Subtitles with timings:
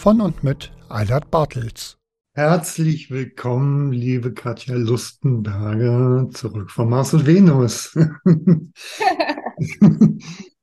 [0.00, 1.98] Von und mit Eilert Bartels.
[2.32, 7.94] Herzlich willkommen, liebe Katja Lustenberger, zurück von Mars und Venus.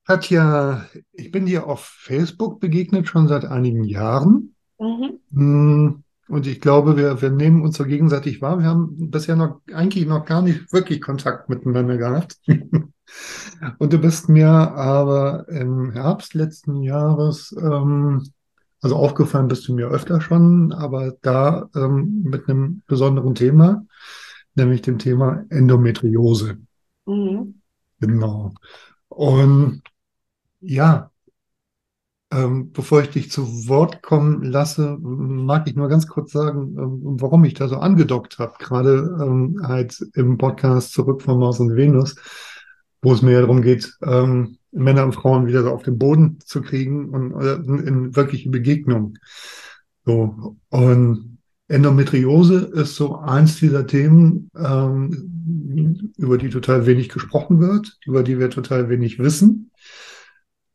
[0.08, 4.56] Katja, ich bin dir auf Facebook begegnet, schon seit einigen Jahren.
[4.80, 5.20] Mhm.
[5.32, 8.58] Hm, Und ich glaube, wir, wir nehmen uns so gegenseitig wahr.
[8.58, 12.38] Wir haben bisher noch eigentlich noch gar nicht wirklich Kontakt miteinander gehabt.
[13.78, 18.24] Und du bist mir aber im Herbst letzten Jahres, ähm,
[18.82, 23.86] also aufgefallen bist du mir öfter schon, aber da ähm, mit einem besonderen Thema,
[24.56, 26.58] nämlich dem Thema Endometriose.
[27.06, 27.62] Mhm.
[28.00, 28.54] Genau.
[29.10, 29.82] Und
[30.60, 31.12] ja,
[32.32, 37.00] ähm, bevor ich dich zu Wort kommen lasse, mag ich nur ganz kurz sagen, ähm,
[37.22, 41.76] warum ich da so angedockt habe, gerade ähm, halt im Podcast Zurück von Mars und
[41.76, 42.16] Venus,
[43.02, 46.40] wo es mir ja darum geht, ähm, Männer und Frauen wieder so auf den Boden
[46.40, 49.18] zu kriegen und in, in wirkliche Begegnung.
[50.06, 50.58] So.
[50.70, 58.24] Und Endometriose ist so eins dieser Themen, ähm, über die total wenig gesprochen wird, über
[58.24, 59.72] die wir total wenig wissen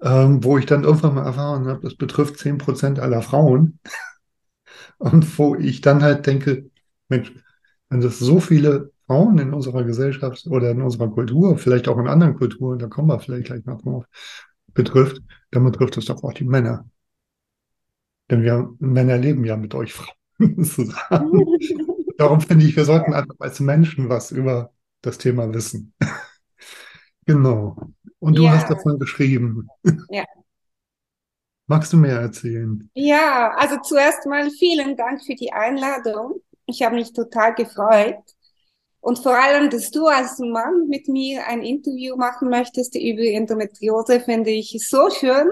[0.02, 3.78] ähm, wo ich dann irgendwann mal erfahren habe, das betrifft 10% aller Frauen.
[4.98, 6.70] Und wo ich dann halt denke,
[7.08, 7.32] Mensch,
[7.88, 12.08] wenn das so viele Frauen in unserer Gesellschaft oder in unserer Kultur, vielleicht auch in
[12.08, 14.04] anderen Kulturen, da kommen wir vielleicht gleich noch drauf,
[14.74, 16.86] betrifft, dann betrifft es doch auch die Männer.
[18.30, 21.46] Denn wir Männer leben ja mit euch Frauen zusammen.
[22.18, 25.92] Darum finde ich, wir sollten einfach als Menschen was über das Thema wissen.
[27.24, 27.76] Genau.
[28.18, 28.50] Und du Ja.
[28.52, 29.68] hast davon geschrieben.
[30.10, 30.24] Ja.
[31.68, 32.90] Magst du mehr erzählen?
[32.94, 36.40] Ja, also zuerst mal vielen Dank für die Einladung.
[36.66, 38.16] Ich habe mich total gefreut.
[39.02, 44.20] Und vor allem, dass du als Mann mit mir ein Interview machen möchtest über Endometriose,
[44.20, 45.48] finde ich so schön.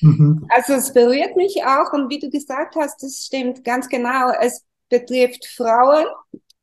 [0.00, 0.46] Mhm.
[0.48, 4.30] Also es berührt mich auch und wie du gesagt hast, das stimmt ganz genau.
[4.40, 6.06] Es betrifft Frauen,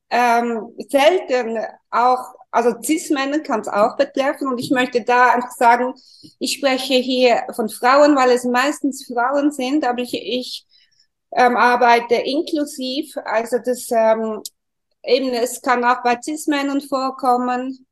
[0.09, 1.59] ähm, selten
[1.91, 5.93] auch, also Cis-Männer kann es auch betreffen und ich möchte da einfach sagen,
[6.39, 10.65] ich spreche hier von Frauen, weil es meistens Frauen sind, aber ich, ich
[11.33, 14.41] ähm, arbeite inklusiv, also das ähm,
[15.03, 17.85] eben, es kann auch bei Cis-Männern vorkommen,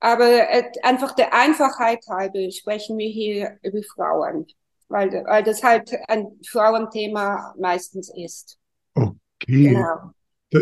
[0.00, 4.46] aber äh, einfach der Einfachheit halber sprechen wir hier über Frauen,
[4.88, 8.58] weil, weil das halt ein Frauenthema meistens ist.
[8.94, 9.74] Okay.
[9.74, 10.12] Genau.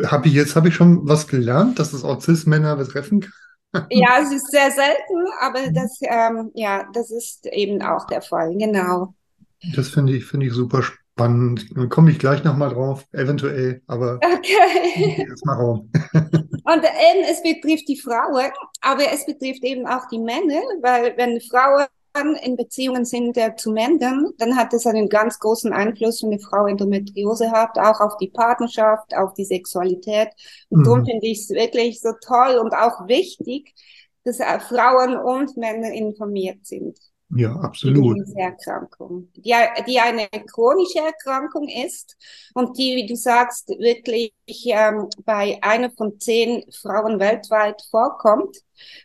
[0.07, 3.33] Habe ich jetzt habe ich schon was gelernt, dass es auch Cis-Männer betreffen kann?
[3.91, 8.57] Ja, es ist sehr selten, aber das, ähm, ja, das ist eben auch der Fall,
[8.57, 9.15] genau.
[9.75, 11.08] Das finde ich, finde ich super spannend.
[11.19, 15.29] Dann komme ich gleich nochmal drauf, eventuell, aber Okay.
[15.29, 15.91] erstmal Raum.
[16.65, 18.53] Und eben, es betrifft die Frauen,
[18.83, 21.87] aber es betrifft eben auch die Männer, weil wenn Frauen
[22.43, 26.41] in Beziehungen sind äh, zu Männern, dann hat das einen ganz großen Einfluss, wenn eine
[26.41, 30.29] Frau Endometriose hat, auch auf die Partnerschaft, auf die Sexualität.
[30.69, 31.05] Und darum Mhm.
[31.05, 33.73] finde ich es wirklich so toll und auch wichtig,
[34.25, 36.99] dass äh, Frauen und Männer informiert sind.
[37.31, 38.27] Ja, absolut.
[38.27, 39.55] diese Erkrankung, die,
[39.87, 42.17] die eine chronische Erkrankung ist
[42.55, 44.33] und die, wie du sagst, wirklich
[44.67, 48.57] ähm, bei einer von zehn Frauen weltweit vorkommt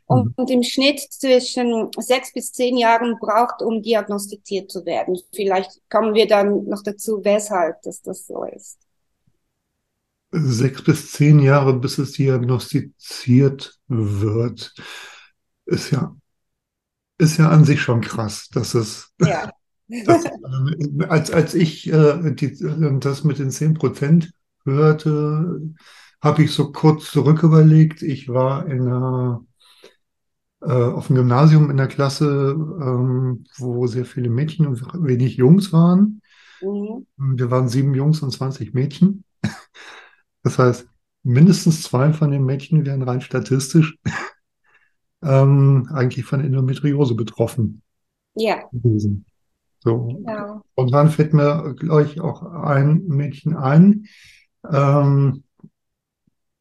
[0.06, 0.36] und, Mhm.
[0.38, 5.19] und im Schnitt zwischen sechs bis zehn Jahren braucht, um diagnostiziert zu werden.
[5.36, 8.80] Vielleicht kommen wir dann noch dazu, weshalb das, das so ist.
[10.36, 14.74] Sechs bis zehn Jahre, bis es diagnostiziert wird,
[15.66, 16.16] ist ja,
[17.18, 19.50] ist ja an sich schon krass, dass es Ja.
[20.06, 22.57] Das, äh, als, als ich äh, die,
[23.00, 24.31] das mit den 10 Prozent
[24.63, 25.62] hörte,
[26.21, 28.01] habe ich so kurz zurück überlegt.
[28.01, 29.45] Ich war in einer,
[30.62, 35.74] äh, auf dem Gymnasium in der Klasse, ähm, wo sehr viele Mädchen und wenig Jungs
[35.74, 36.21] waren.
[36.62, 37.06] Mhm.
[37.18, 39.24] Wir waren sieben Jungs und 20 Mädchen.
[40.45, 40.86] Das heißt,
[41.24, 43.98] mindestens zwei von den Mädchen wären rein statistisch
[45.24, 47.81] ähm, eigentlich von Endometriose betroffen
[48.36, 49.25] Ja, gewesen.
[49.84, 50.24] So.
[50.25, 50.64] genau.
[50.75, 54.08] Und dann fällt mir, glaube ich, auch ein Mädchen ein,
[54.70, 55.44] ähm,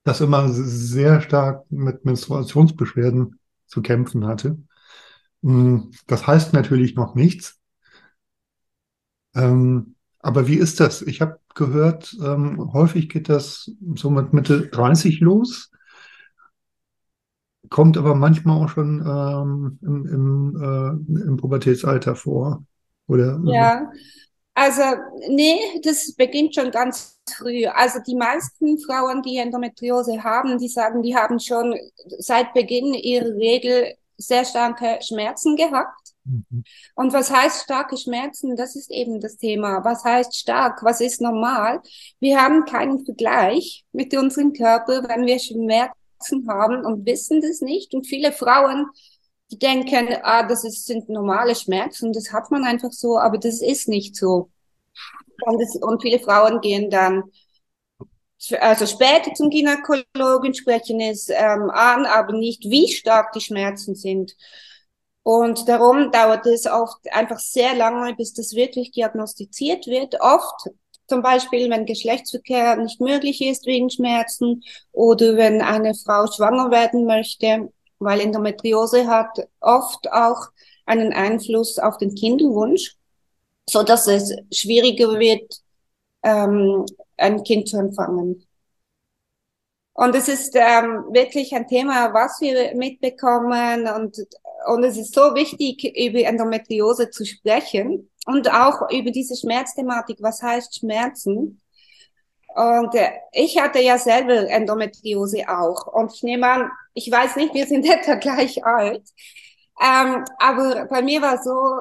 [0.04, 4.58] das immer sehr stark mit Menstruationsbeschwerden zu kämpfen hatte.
[5.42, 7.60] Mm, Das heißt natürlich noch nichts.
[9.34, 11.02] Ähm, aber wie ist das?
[11.02, 15.70] Ich habe gehört, ähm, häufig geht das so mit Mitte 30 los,
[17.72, 22.64] kommt aber manchmal auch schon ähm, im, im, äh, im Pubertätsalter vor.
[23.08, 23.90] Oder Ja,
[24.54, 24.82] also
[25.28, 27.66] nee, das beginnt schon ganz früh.
[27.66, 31.74] Also die meisten Frauen, die Endometriose haben, die sagen, die haben schon
[32.18, 36.12] seit Beginn ihrer Regel sehr starke Schmerzen gehabt.
[36.24, 36.64] Mhm.
[36.94, 38.54] Und was heißt starke Schmerzen?
[38.54, 39.84] Das ist eben das Thema.
[39.84, 40.82] Was heißt stark?
[40.84, 41.80] Was ist normal?
[42.20, 46.01] Wir haben keinen Vergleich mit unserem Körper, wenn wir Schmerzen
[46.48, 47.94] haben und wissen das nicht.
[47.94, 48.86] Und viele Frauen,
[49.50, 53.60] die denken, ah, das ist, sind normale Schmerzen, das hat man einfach so, aber das
[53.60, 54.50] ist nicht so.
[55.44, 57.24] Und, das, und viele Frauen gehen dann
[58.60, 64.34] also später zum Gynäkologen, sprechen es ähm, an, aber nicht, wie stark die Schmerzen sind.
[65.22, 70.20] Und darum dauert es oft einfach sehr lange, bis das wirklich diagnostiziert wird.
[70.20, 70.70] Oft
[71.06, 74.62] zum Beispiel, wenn Geschlechtsverkehr nicht möglich ist wegen Schmerzen
[74.92, 80.48] oder wenn eine Frau schwanger werden möchte, weil Endometriose hat oft auch
[80.86, 82.96] einen Einfluss auf den Kinderwunsch,
[83.68, 85.60] so dass es schwieriger wird,
[86.22, 88.46] ähm, ein Kind zu empfangen.
[89.94, 94.16] Und es ist ähm, wirklich ein Thema, was wir mitbekommen und,
[94.66, 100.18] und es ist so wichtig, über Endometriose zu sprechen und auch über diese Schmerzthematik.
[100.20, 101.60] Was heißt Schmerzen?
[102.54, 105.86] Und äh, ich hatte ja selber Endometriose auch.
[105.86, 109.08] Und ich nehme an, ich weiß nicht, wir sind etwa gleich alt.
[109.82, 111.80] Ähm, aber bei mir war so,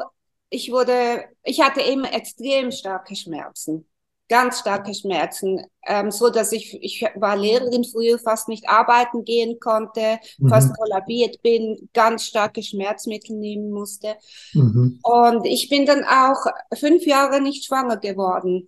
[0.50, 3.88] ich wurde, ich hatte eben extrem starke Schmerzen
[4.32, 9.60] ganz starke Schmerzen, ähm, so dass ich, ich war Lehrerin früher, fast nicht arbeiten gehen
[9.60, 10.50] konnte, Mhm.
[10.50, 14.16] fast kollabiert bin, ganz starke Schmerzmittel nehmen musste.
[14.54, 15.00] Mhm.
[15.04, 16.46] Und ich bin dann auch
[16.78, 18.68] fünf Jahre nicht schwanger geworden.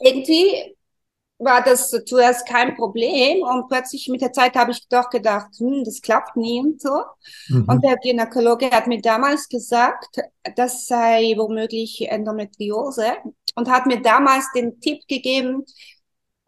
[0.00, 0.76] Irgendwie
[1.38, 5.84] war das zuerst kein Problem und plötzlich mit der Zeit habe ich doch gedacht, hm,
[5.84, 7.02] das klappt nie und so.
[7.48, 7.68] Mhm.
[7.68, 10.18] Und der Gynäkologe hat mir damals gesagt,
[10.56, 13.06] das sei womöglich Endometriose
[13.54, 15.64] und hat mir damals den Tipp gegeben,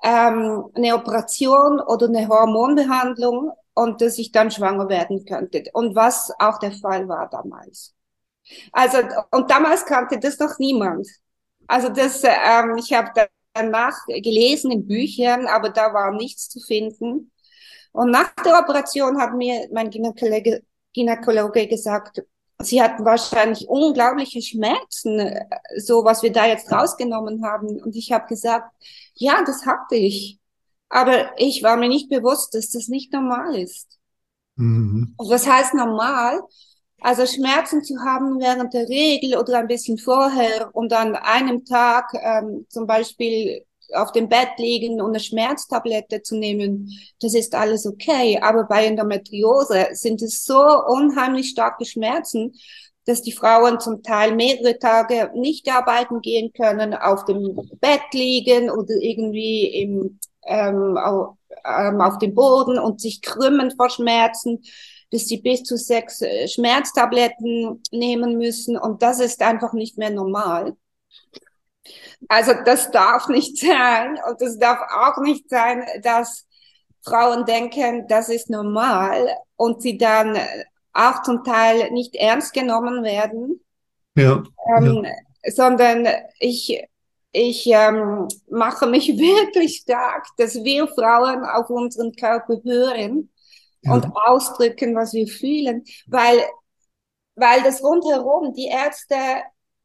[0.03, 5.65] ähm, eine Operation oder eine Hormonbehandlung und dass ich dann schwanger werden könnte.
[5.73, 7.95] Und was auch der Fall war damals.
[8.73, 8.99] Also,
[9.31, 11.09] und damals kannte das noch niemand.
[11.67, 13.11] Also das, ähm, ich habe
[13.55, 17.33] danach gelesen in Büchern, aber da war nichts zu finden.
[17.93, 20.62] Und nach der Operation hat mir mein Gynäkologe,
[20.93, 22.23] Gynäkologe gesagt,
[22.61, 25.45] sie hatten wahrscheinlich unglaubliche Schmerzen, äh,
[25.77, 27.81] so was wir da jetzt rausgenommen haben.
[27.83, 28.71] Und ich habe gesagt,
[29.15, 30.39] ja, das hatte ich.
[30.89, 33.99] Aber ich war mir nicht bewusst, dass das nicht normal ist.
[34.56, 35.15] Mhm.
[35.19, 36.41] Also was heißt normal?
[37.01, 42.15] Also Schmerzen zu haben während der Regel oder ein bisschen vorher und an einem Tag
[42.15, 47.87] ähm, zum Beispiel auf dem Bett liegen und eine Schmerztablette zu nehmen, das ist alles
[47.87, 48.38] okay.
[48.41, 52.55] Aber bei Endometriose sind es so unheimlich starke Schmerzen,
[53.07, 58.71] dass die Frauen zum Teil mehrere Tage nicht arbeiten gehen können, auf dem Bett liegen
[58.71, 61.37] oder irgendwie im, ähm, auf,
[61.67, 64.62] ähm, auf dem Boden und sich krümmen vor Schmerzen
[65.14, 70.11] dass sie bis zu sechs äh, Schmerztabletten nehmen müssen und das ist einfach nicht mehr
[70.11, 70.76] normal.
[72.28, 76.47] Also das darf nicht sein und es darf auch nicht sein, dass
[77.02, 80.38] Frauen denken, das ist normal und sie dann
[80.93, 83.61] auch zum Teil nicht ernst genommen werden,
[84.14, 84.43] Ja,
[84.78, 85.07] ähm,
[85.45, 86.07] sondern
[86.38, 86.83] ich
[87.35, 93.31] ich ähm, mache mich wirklich stark, dass wir Frauen auf unseren Körper hören
[93.83, 96.38] und ja, ausdrücken, was wir fühlen, weil,
[97.35, 99.16] weil das rundherum, die Ärzte,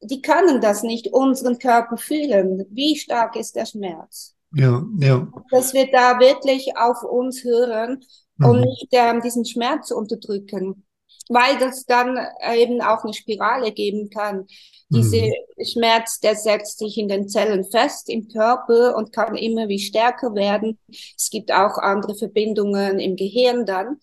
[0.02, 2.66] die können das nicht, unseren Körper fühlen.
[2.70, 4.34] Wie stark ist der Schmerz?
[4.52, 5.26] ja, ja.
[5.50, 8.04] Dass wir da wirklich auf uns hören
[8.40, 8.64] und Mhm.
[8.64, 10.86] nicht ähm, diesen Schmerz unterdrücken.
[11.28, 12.18] Weil das dann
[12.52, 14.46] eben auch eine Spirale geben kann.
[14.92, 15.32] Diese Mhm.
[15.64, 20.34] Schmerz, der setzt sich in den Zellen fest im Körper und kann immer wie stärker
[20.34, 20.78] werden.
[21.16, 24.00] Es gibt auch andere Verbindungen im Gehirn dann.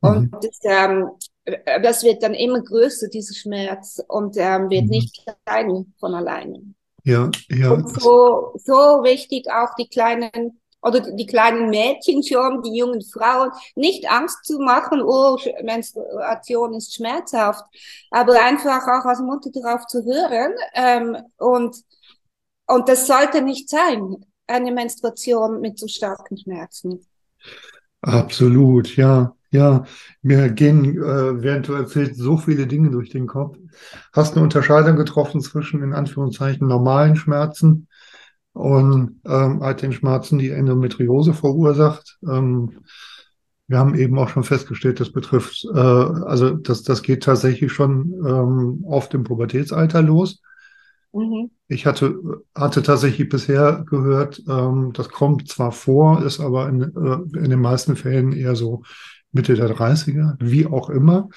[0.00, 0.30] Und Mhm.
[0.40, 1.33] das, ähm, äh,
[1.82, 4.90] das wird dann immer größer, dieser Schmerz, und ähm, wird Mhm.
[4.90, 6.62] nicht klein von alleine.
[7.04, 7.70] Ja, ja.
[7.70, 8.72] Und so, so
[9.04, 14.58] wichtig auch die kleinen oder die kleinen Mädchen schon, die jungen Frauen, nicht Angst zu
[14.58, 17.64] machen, oh, Menstruation ist schmerzhaft,
[18.10, 21.76] aber einfach auch als Mutter darauf zu hören ähm, und,
[22.66, 27.06] und das sollte nicht sein, eine Menstruation mit so starken Schmerzen.
[28.02, 29.34] Absolut, ja.
[29.54, 29.84] Ja,
[30.20, 33.56] mir gehen, äh, während du erzählst, so viele Dinge durch den Kopf.
[34.12, 37.86] Hast eine Unterscheidung getroffen zwischen, in Anführungszeichen, normalen Schmerzen
[38.52, 42.18] und ähm, halt den Schmerzen, die Endometriose verursacht.
[42.28, 42.80] Ähm,
[43.68, 48.12] wir haben eben auch schon festgestellt, das betrifft, äh, also das, das geht tatsächlich schon
[48.26, 50.42] ähm, oft im Pubertätsalter los.
[51.12, 51.52] Mhm.
[51.68, 52.18] Ich hatte,
[52.56, 57.60] hatte tatsächlich bisher gehört, ähm, das kommt zwar vor, ist aber in, äh, in den
[57.60, 58.82] meisten Fällen eher so
[59.34, 61.28] Mitte der 30er, wie auch immer.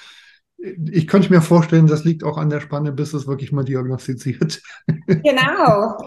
[0.57, 4.61] Ich könnte mir vorstellen, das liegt auch an der Spanne, bis es wirklich mal diagnostiziert.
[5.07, 5.97] Genau.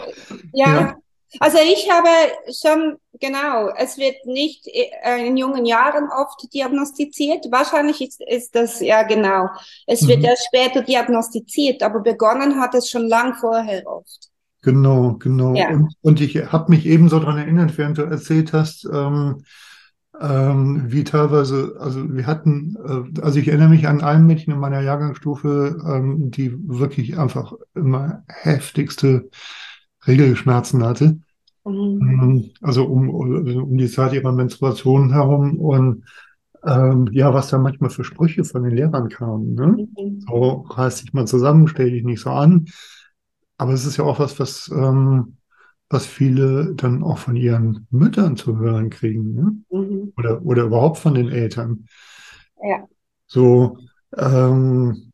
[0.52, 0.66] Ja.
[0.66, 0.96] ja.
[1.38, 2.08] Also ich habe
[2.52, 7.46] schon, genau, es wird nicht äh, in jungen Jahren oft diagnostiziert.
[7.52, 9.48] Wahrscheinlich ist, ist das, ja genau,
[9.86, 10.24] es wird mhm.
[10.24, 14.30] erst später diagnostiziert, aber begonnen hat es schon lang vorher oft.
[14.62, 15.54] Genau, genau.
[15.54, 15.70] Ja.
[15.70, 19.44] Und, und ich habe mich ebenso daran erinnert, während du erzählt hast, ähm,
[20.20, 24.60] ähm, wie teilweise, also wir hatten, äh, also ich erinnere mich an ein Mädchen in
[24.60, 29.30] meiner Jahrgangsstufe, ähm, die wirklich einfach immer heftigste
[30.06, 31.18] Regelschmerzen hatte.
[31.64, 32.00] Mhm.
[32.00, 36.04] Ähm, also um, um die Zeit ihrer Menstruation herum und
[36.66, 39.54] ähm, ja, was da manchmal für Sprüche von den Lehrern kamen.
[39.54, 39.88] Ne?
[39.96, 40.20] Mhm.
[40.28, 42.66] So reiß dich mal zusammen, stell dich nicht so an.
[43.56, 45.36] Aber es ist ja auch was, was ähm,
[45.90, 49.56] was viele dann auch von ihren Müttern zu hören kriegen, ne?
[49.70, 50.12] Mhm.
[50.16, 51.86] oder, oder überhaupt von den Eltern.
[52.62, 52.86] Ja.
[53.26, 53.76] So,
[54.16, 55.12] ähm,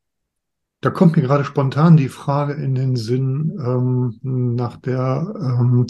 [0.82, 5.86] da kommt mir gerade spontan die Frage in den Sinn ähm, nach der ähm,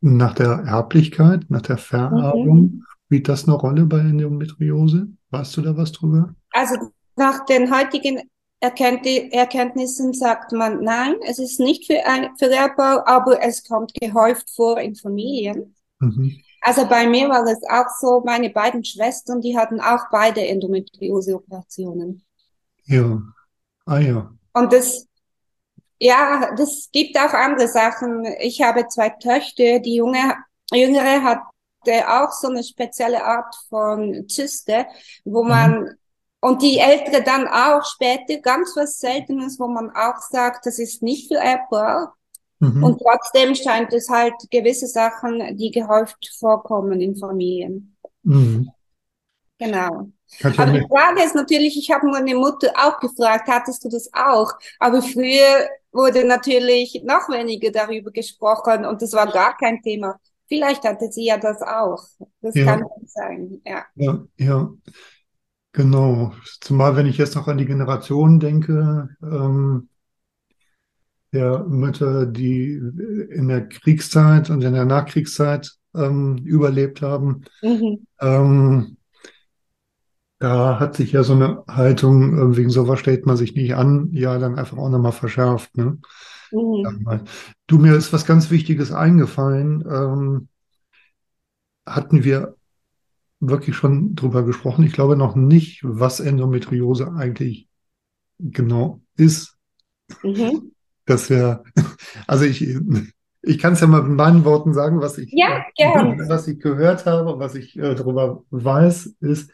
[0.00, 2.60] nach der Erblichkeit, nach der Vererbung.
[2.60, 2.84] Mhm.
[3.04, 5.08] Spielt das eine Rolle bei Endometriose?
[5.30, 6.34] Weißt du da was drüber?
[6.52, 6.74] Also
[7.16, 8.18] nach den heutigen
[8.64, 14.78] Erkenntnissen sagt man, nein, es ist nicht für ein vererbbar, aber es kommt gehäuft vor
[14.80, 15.74] in Familien.
[16.00, 16.40] Mhm.
[16.60, 22.24] Also bei mir war es auch so, meine beiden Schwestern, die hatten auch beide Endometriose-Operationen.
[22.86, 23.20] Ja,
[23.84, 24.32] ah ja.
[24.54, 25.06] Und das,
[25.98, 28.24] ja, das gibt auch andere Sachen.
[28.40, 30.36] Ich habe zwei Töchter, die junge,
[30.72, 34.86] jüngere hatte auch so eine spezielle Art von Zyste,
[35.24, 35.48] wo mhm.
[35.48, 35.90] man mhm.
[36.44, 41.02] Und die Ältere dann auch später, ganz was Seltenes, wo man auch sagt, das ist
[41.02, 42.14] nicht vererbbar.
[42.58, 42.84] Mhm.
[42.84, 47.96] Und trotzdem scheint es halt gewisse Sachen, die gehäuft vorkommen in Familien.
[48.24, 48.70] Mhm.
[49.58, 50.10] Genau.
[50.42, 54.52] Aber die Frage ist natürlich, ich habe meine Mutter auch gefragt, hattest du das auch?
[54.80, 60.20] Aber früher wurde natürlich noch weniger darüber gesprochen und das war gar kein Thema.
[60.46, 62.04] Vielleicht hatte sie ja das auch.
[62.42, 62.66] Das ja.
[62.66, 63.86] kann sein, ja.
[63.94, 64.70] Ja, ja.
[65.74, 69.88] Genau, zumal wenn ich jetzt noch an die Generation denke, ähm,
[71.32, 78.06] der Mütter, die in der Kriegszeit und in der Nachkriegszeit ähm, überlebt haben, mhm.
[78.20, 78.96] ähm,
[80.38, 84.10] da hat sich ja so eine Haltung, äh, wegen sowas stellt man sich nicht an,
[84.12, 85.76] ja, dann einfach auch nochmal verschärft.
[85.76, 85.98] Ne?
[86.52, 87.24] Mhm.
[87.66, 89.82] Du, mir ist was ganz Wichtiges eingefallen.
[89.90, 90.48] Ähm,
[91.84, 92.54] hatten wir
[93.48, 94.84] wirklich schon drüber gesprochen.
[94.84, 97.68] Ich glaube noch nicht, was Endometriose eigentlich
[98.38, 99.56] genau ist.
[100.22, 100.72] Mhm.
[101.06, 101.64] Das wäre,
[102.26, 102.78] also ich,
[103.42, 105.64] ich kann es ja mal in meinen Worten sagen, was ich, ja,
[106.28, 109.50] was ich gehört habe, was ich äh, darüber weiß, ist,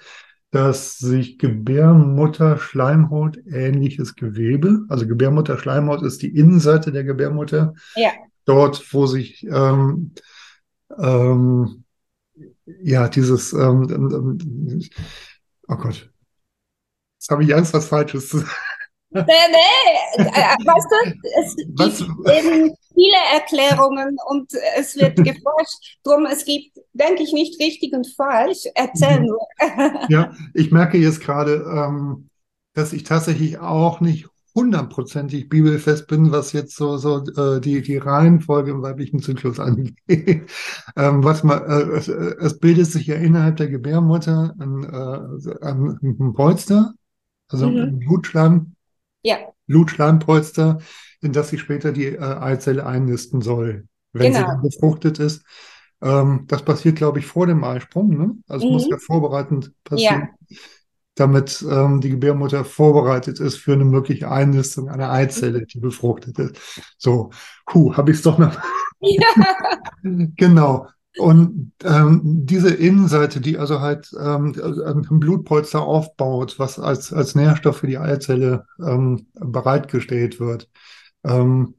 [0.53, 8.11] dass sich Gebärmutter-Schleimhaut ähnliches Gewebe, also Gebärmutter-Schleimhaut ist die Innenseite der Gebärmutter, ja.
[8.45, 10.13] dort, wo sich ähm,
[10.99, 11.80] ähm,
[12.83, 14.89] ja, dieses, ähm, ähm, ähm,
[15.69, 16.11] oh Gott,
[17.19, 18.51] jetzt habe ich Angst, was Falsches zu sagen.
[19.13, 21.99] Nee, nee, äh, weißt du, es was?
[21.99, 25.99] gibt eben viele Erklärungen und es wird geforscht.
[26.05, 28.67] Drum, es gibt, denke ich, nicht richtig und falsch.
[28.75, 29.27] Erzähl mhm.
[29.27, 29.41] nur.
[30.09, 32.29] Ja, ich merke jetzt gerade, ähm,
[32.75, 34.29] dass ich tatsächlich auch nicht
[34.61, 39.97] hundertprozentig bibelfest bin, was jetzt so, so äh, die, die Reihenfolge im weiblichen Zyklus angeht.
[40.97, 45.99] ähm, was mal, äh, es, es, bildet sich ja innerhalb der Gebärmutter ein, äh, ein,
[46.03, 46.93] ein Polster,
[47.49, 47.79] also mhm.
[47.79, 48.75] ein Blutschleim,
[49.23, 49.39] ja.
[49.67, 50.79] Blutschleimpolster,
[51.23, 54.39] in das sich später die äh, Eizelle einnisten soll, wenn genau.
[54.39, 55.43] sie dann befruchtet ist.
[56.03, 58.35] Ähm, das passiert, glaube ich, vor dem Eisprung, ne?
[58.49, 58.73] Also mhm.
[58.75, 60.29] muss ja vorbereitend passieren.
[60.49, 60.57] Ja.
[61.15, 66.57] Damit ähm, die Gebärmutter vorbereitet ist für eine mögliche Einnistung einer Eizelle, die befruchtet ist.
[66.99, 67.31] So,
[67.73, 68.57] hu, habe ich es doch noch.
[69.01, 69.27] Ja.
[70.37, 70.87] genau.
[71.19, 74.55] Und ähm, diese Innenseite, die also halt ähm,
[74.87, 80.71] ein Blutpolster aufbaut, was als, als Nährstoff für die Eizelle ähm, bereitgestellt wird.
[81.25, 81.75] Ähm,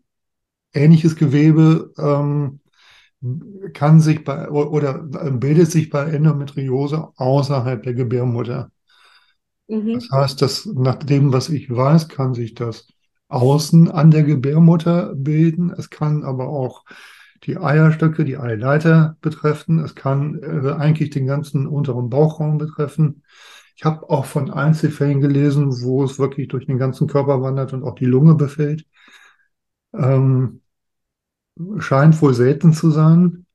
[0.74, 2.60] ähnliches Gewebe ähm,
[3.74, 8.72] kann sich bei oder bildet sich bei Endometriose außerhalb der Gebärmutter.
[9.72, 9.94] Mhm.
[9.94, 12.88] Das heißt, dass nach dem, was ich weiß, kann sich das
[13.30, 15.72] außen an der Gebärmutter bilden.
[15.72, 16.84] Es kann aber auch
[17.44, 19.80] die Eierstöcke, die Eileiter betreffen.
[19.80, 23.24] Es kann äh, eigentlich den ganzen unteren Bauchraum betreffen.
[23.78, 27.84] Ich habe auch von Einzelfällen gelesen, wo es wirklich durch den ganzen Körper wandert und
[27.84, 28.86] auch die Lunge befällt.
[29.94, 30.60] Ähm,
[31.80, 33.46] scheint wohl selten zu sein.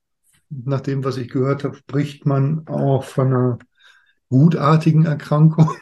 [0.48, 3.58] Nach dem, was ich gehört habe, spricht man auch von einer
[4.30, 5.76] gutartigen Erkrankung.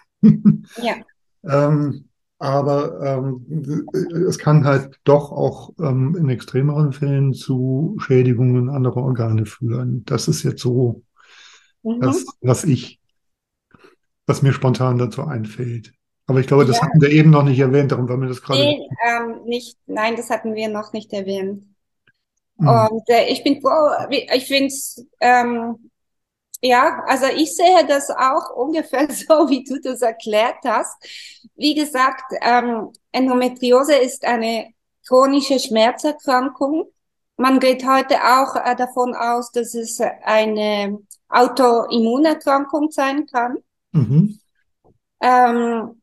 [0.83, 0.95] Ja.
[1.45, 3.87] ähm, aber ähm,
[4.28, 10.04] es kann halt doch auch ähm, in extremeren Fällen zu Schädigungen anderer Organe führen.
[10.04, 11.02] Das ist jetzt so
[11.83, 12.00] mhm.
[12.00, 13.00] das, was ich,
[14.26, 15.95] was mir spontan dazu einfällt.
[16.26, 16.83] Aber ich glaube, das ja.
[16.83, 18.61] hatten wir eben noch nicht erwähnt, darum war mir das gerade.
[18.61, 21.64] Nee, ähm, nicht, nein, das hatten wir noch nicht erwähnt.
[22.57, 22.69] Mhm.
[22.69, 25.90] Und äh, ich bin froh, ich finde es ähm,
[26.64, 30.97] ja, also ich sehe das auch ungefähr so, wie du das erklärt hast.
[31.56, 34.73] Wie gesagt, ähm, Endometriose ist eine
[35.06, 36.87] chronische Schmerzerkrankung.
[37.37, 43.59] Man geht heute auch äh, davon aus, dass es eine Autoimmunerkrankung sein kann.
[43.92, 44.38] Mhm.
[45.21, 46.00] Ähm,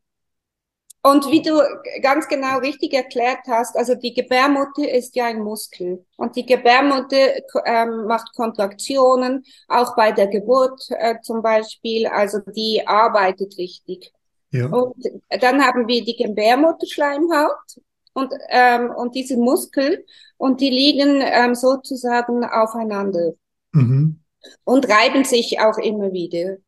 [1.04, 1.60] und wie du
[2.00, 7.34] ganz genau richtig erklärt hast, also die Gebärmutter ist ja ein Muskel und die Gebärmutter
[7.66, 14.12] ähm, macht Kontraktionen, auch bei der Geburt äh, zum Beispiel, also die arbeitet richtig.
[14.52, 14.66] Ja.
[14.66, 14.94] Und
[15.40, 17.80] dann haben wir die Gebärmutterschleimhaut
[18.12, 20.04] und, ähm, und diese Muskel
[20.36, 23.32] und die liegen ähm, sozusagen aufeinander
[23.72, 24.20] mhm.
[24.62, 26.58] und reiben sich auch immer wieder.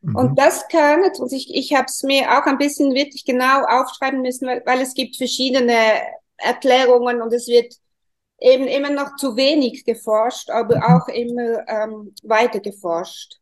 [0.00, 0.34] Und mhm.
[0.36, 4.46] das kann, und ich, ich habe es mir auch ein bisschen wirklich genau aufschreiben müssen,
[4.46, 5.74] weil, weil es gibt verschiedene
[6.36, 7.74] Erklärungen und es wird
[8.40, 10.82] eben immer noch zu wenig geforscht, aber mhm.
[10.82, 13.38] auch immer ähm, weiter geforscht.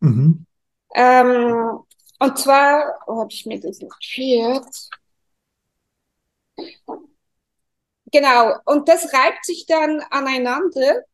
[0.00, 0.44] Mhm.
[0.94, 1.78] Ähm,
[2.18, 4.66] und zwar, wo habe ich mir das notiert?
[8.12, 11.04] Genau, und das reibt sich dann aneinander,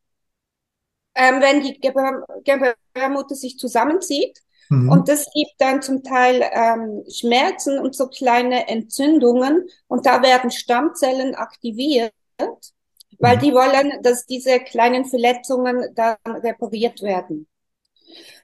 [1.14, 4.38] ähm, wenn die Gebärmutter sich zusammenzieht.
[4.68, 4.90] Mhm.
[4.90, 9.68] Und das gibt dann zum Teil ähm, Schmerzen und so kleine Entzündungen.
[9.87, 12.12] Und da werden Stammzellen aktiviert,
[13.18, 13.40] weil mhm.
[13.40, 17.46] die wollen, dass diese kleinen Verletzungen dann repariert werden.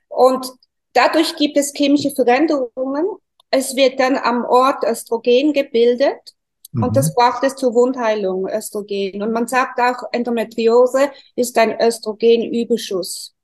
[0.09, 0.47] Und
[0.93, 3.07] dadurch gibt es chemische Veränderungen.
[3.51, 6.35] Es wird dann am Ort Östrogen gebildet.
[6.73, 7.15] Und das mhm.
[7.15, 9.23] braucht es zur Wundheilung, Östrogen.
[9.23, 13.35] Und man sagt auch, Endometriose ist ein Östrogenüberschuss.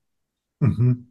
[0.58, 1.09] Mhm.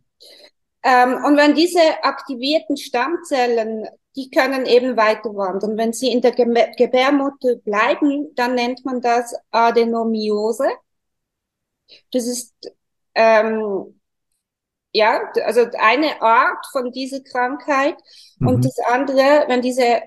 [0.84, 5.78] Ähm, und wenn diese aktivierten Stammzellen, die können eben weiter wandern.
[5.78, 10.68] Wenn sie in der Gebärmutter bleiben, dann nennt man das Adenomiose.
[12.12, 12.54] Das ist
[13.16, 14.00] ähm,
[14.94, 17.96] ja also eine Art von dieser Krankheit.
[18.40, 18.48] Mhm.
[18.48, 20.02] Und das andere, wenn diese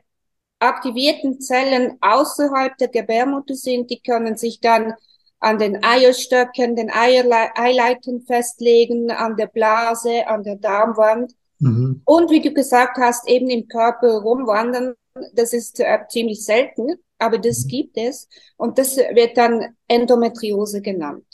[0.59, 4.95] aktivierten Zellen außerhalb der Gebärmutter sind, die können sich dann
[5.43, 11.35] an den Eierstöcken, den Eierle Eileitern festlegen, an der Blase, an der Darmwand.
[11.59, 12.01] Mhm.
[12.05, 14.95] Und wie du gesagt hast, eben im Körper rumwandern.
[15.35, 17.69] Das ist äh, ziemlich selten, aber das mhm.
[17.69, 18.29] gibt es.
[18.57, 21.27] Und das wird dann Endometriose genannt.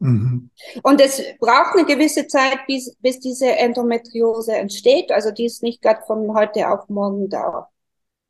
[0.00, 0.50] Mhm.
[0.82, 5.12] Und es braucht eine gewisse Zeit, bis, bis diese Endometriose entsteht.
[5.12, 7.68] Also die ist nicht gerade von heute auf morgen da.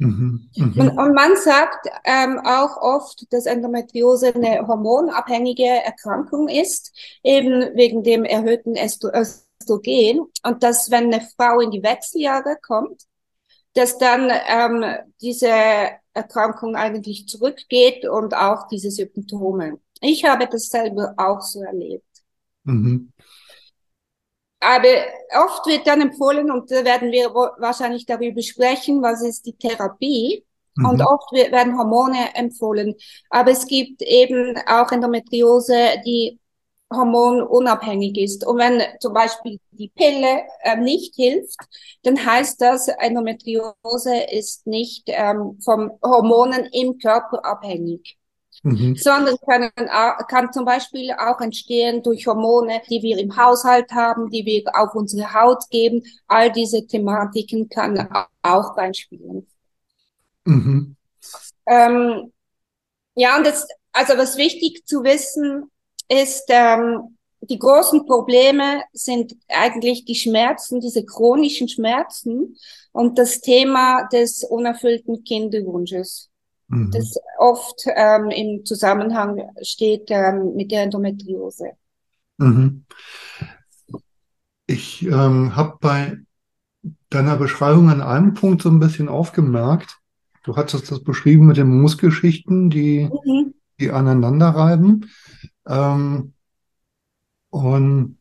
[0.00, 6.96] Mhm, mhm, und, und, man sagt ähm, auch oft, dass Endometriose eine hormonabhängige Erkrankung ist,
[7.22, 10.20] eben wegen dem erhöhten Östrogen.
[10.42, 13.02] Und dass, wenn eine Frau in die Wechseljahre kommt,
[13.74, 14.84] dass dann ähm,
[15.20, 15.52] diese
[16.14, 19.80] Erkrankung eigentlich zurückgeht und auch diese Symptome.
[20.00, 22.06] Ich habe das selber auch so erlebt.
[22.64, 23.12] Mhm.
[24.60, 24.88] Aber
[25.44, 30.44] oft wird dann empfohlen, und da werden wir wahrscheinlich darüber sprechen, was ist die Therapie.
[30.76, 30.86] Mhm.
[30.86, 32.94] Und oft werden Hormone empfohlen.
[33.30, 36.38] Aber es gibt eben auch Endometriose, die
[36.92, 38.46] hormonunabhängig ist.
[38.46, 41.58] Und wenn zum Beispiel die Pille äh, nicht hilft,
[42.02, 48.18] dann heißt das, Endometriose ist nicht ähm, vom Hormonen im Körper abhängig.
[48.62, 48.94] Mhm.
[48.96, 49.70] sondern können,
[50.28, 54.94] kann zum Beispiel auch entstehen durch Hormone, die wir im Haushalt haben, die wir auf
[54.94, 56.02] unsere Haut geben.
[56.26, 59.46] All diese Thematiken kann au- auch reinspielen.
[60.46, 60.96] Mhm.
[61.66, 62.32] Ähm,
[63.16, 65.70] ja, und das, also was wichtig zu wissen
[66.08, 72.56] ist, ähm, die großen Probleme sind eigentlich die Schmerzen, diese chronischen Schmerzen
[72.92, 76.29] und das Thema des unerfüllten Kinderwunsches,
[76.70, 76.90] Mhm.
[76.92, 81.72] das oft ähm, im Zusammenhang steht ähm, mit der Endometriose.
[82.38, 82.84] Mhm.
[84.66, 86.18] Ich ähm, habe bei
[87.10, 89.98] deiner Beschreibung an einem Punkt so ein bisschen aufgemerkt.
[90.44, 93.54] Du hattest das beschrieben mit den Muskelschichten, die, Mhm.
[93.80, 95.10] die aneinander reiben.
[95.66, 96.34] Ähm,
[97.50, 98.16] und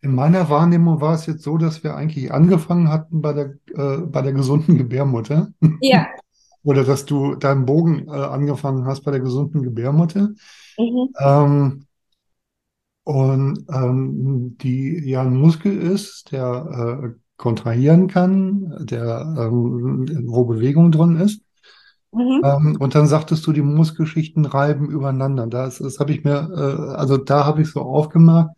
[0.00, 3.98] in meiner Wahrnehmung war es jetzt so, dass wir eigentlich angefangen hatten bei der, äh,
[3.98, 5.52] bei der gesunden Gebärmutter.
[5.80, 6.06] Ja.
[6.64, 10.30] Oder dass du deinen Bogen äh, angefangen hast bei der gesunden Gebärmutter.
[10.78, 11.08] Mhm.
[11.18, 11.86] Ähm,
[13.04, 20.92] und ähm, die ja ein Muskel ist, der äh, kontrahieren kann, der ähm, wo Bewegung
[20.92, 21.42] drin ist.
[22.12, 22.42] Mhm.
[22.44, 25.46] Ähm, und dann sagtest du, die Muskelschichten reiben übereinander.
[25.46, 28.54] Das, das habe ich mir, äh, also da habe ich so aufgemerkt,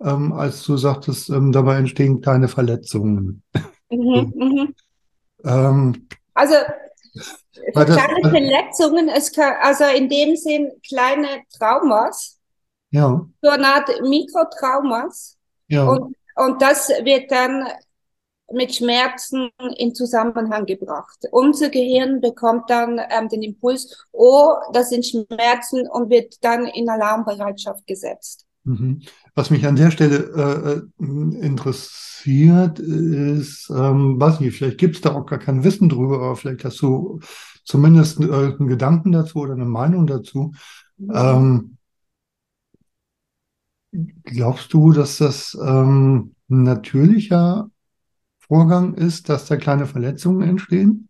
[0.00, 3.42] ähm, als du sagtest, ähm, dabei entstehen kleine Verletzungen.
[3.90, 4.32] Mhm.
[4.34, 4.74] Mhm.
[6.36, 6.54] Also
[7.74, 12.38] Weil das- kleine Verletzungen, es kann, also in dem Sinn kleine Traumas,
[12.90, 15.36] ja, so eine Art Mikrotraumas.
[15.68, 17.66] ja, Und, und das wird dann
[18.52, 21.18] mit Schmerzen in Zusammenhang gebracht.
[21.30, 26.88] Unser Gehirn bekommt dann ähm, den Impuls, oh, das sind Schmerzen und wird dann in
[26.88, 28.46] Alarmbereitschaft gesetzt.
[28.64, 29.02] Mhm.
[29.36, 30.16] Was mich an der Stelle
[30.98, 35.88] äh, äh, interessiert, ist, ähm, weiß nicht, vielleicht gibt es da auch gar kein Wissen
[35.88, 37.18] drüber, aber vielleicht hast du
[37.64, 40.52] zumindest äh, einen Gedanken dazu oder eine Meinung dazu.
[41.12, 41.78] Ähm,
[44.22, 47.70] glaubst du, dass das ähm, ein natürlicher
[48.38, 51.08] Vorgang ist, dass da kleine Verletzungen entstehen?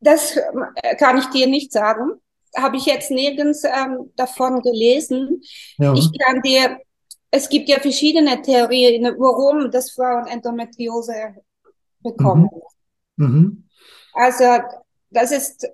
[0.00, 2.12] Das äh, kann ich dir nicht sagen.
[2.56, 5.42] Habe ich jetzt nirgends ähm, davon gelesen.
[5.78, 5.94] Ja.
[5.94, 6.78] Ich kann dir,
[7.30, 11.36] es gibt ja verschiedene Theorien, warum das Frauen Endometriose
[12.00, 12.48] bekommen.
[13.16, 13.68] Mhm.
[14.14, 14.44] Also
[15.10, 15.68] das ist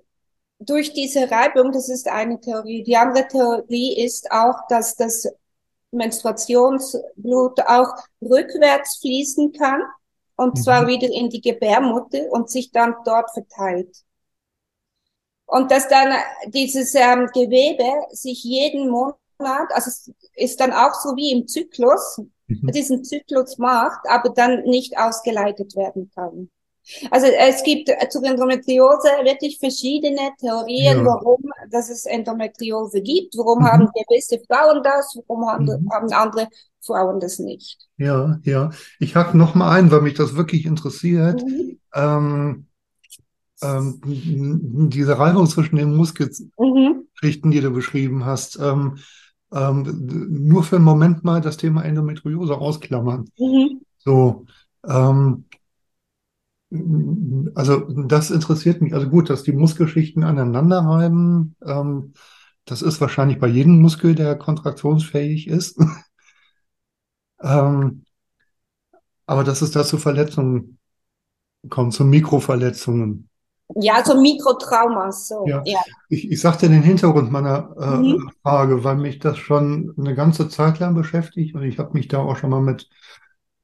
[0.59, 2.83] durch diese Reibung, das ist eine Theorie.
[2.83, 5.27] Die andere Theorie ist auch, dass das
[5.91, 9.81] Menstruationsblut auch rückwärts fließen kann
[10.35, 10.87] und zwar Mhm.
[10.87, 13.95] wieder in die Gebärmutter und sich dann dort verteilt.
[15.47, 16.13] Und dass dann
[16.47, 19.17] dieses ähm, Gewebe sich jeden Monat,
[19.71, 22.71] also es ist dann auch so wie im Zyklus, Mhm.
[22.71, 26.49] diesen Zyklus macht, aber dann nicht ausgeleitet werden kann.
[27.11, 31.05] Also es gibt zur Endometriose wirklich verschiedene Theorien, Ja.
[31.05, 33.65] warum dass es Endometriose gibt, warum Mhm.
[33.65, 35.89] haben gewisse Frauen das, warum haben, Mhm.
[35.91, 36.47] haben andere
[36.81, 37.77] Frauen das nicht.
[37.97, 38.69] Ja, ja.
[38.99, 41.43] Ich hake noch mal ein, weil mich das wirklich interessiert.
[41.43, 41.79] Mhm.
[41.93, 42.66] Ähm,
[43.61, 44.01] ähm,
[44.89, 47.51] diese Reibung zwischen den Muskelschichten, Mhm.
[47.51, 48.97] die du beschrieben hast, ähm,
[49.51, 53.29] ähm, nur für einen Moment mal das Thema Endometriose ausklammern.
[53.37, 53.81] Mhm.
[53.97, 54.45] So,
[54.87, 55.45] ähm,
[57.55, 58.93] also das interessiert mich.
[58.93, 62.13] Also gut, dass die Muskelschichten aneinander reiben, ähm,
[62.65, 65.79] das ist wahrscheinlich bei jedem Muskel, der kontraktionsfähig ist.
[67.41, 68.03] ähm,
[69.25, 70.79] aber dass es da zu Verletzungen
[71.69, 73.29] kommt, zu Mikroverletzungen.
[73.75, 75.45] Ja, so Mikrotraumas, so.
[75.47, 75.63] Ja.
[75.65, 75.79] Ja.
[76.09, 78.29] Ich, ich sagte den Hintergrund meiner äh, Mhm.
[78.41, 82.19] Frage, weil mich das schon eine ganze Zeit lang beschäftigt und ich habe mich da
[82.19, 82.89] auch schon mal mit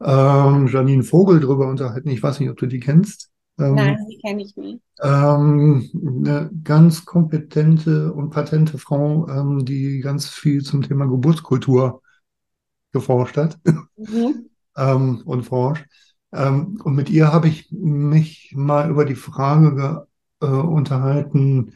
[0.02, 2.10] ähm, Janine Vogel drüber unterhalten.
[2.10, 3.32] Ich weiß nicht, ob du die kennst.
[3.60, 4.82] Ähm, Nein, die kenne ich nicht.
[5.02, 5.90] ähm,
[6.26, 12.02] eine ganz kompetente und patente Frau, ähm, die ganz viel zum Thema Geburtskultur
[12.94, 13.60] geforscht hat
[13.98, 14.48] Mhm.
[14.78, 15.86] ähm, und forscht.
[16.34, 21.74] Ähm, und mit ihr habe ich mich mal über die Frage ge, äh, unterhalten,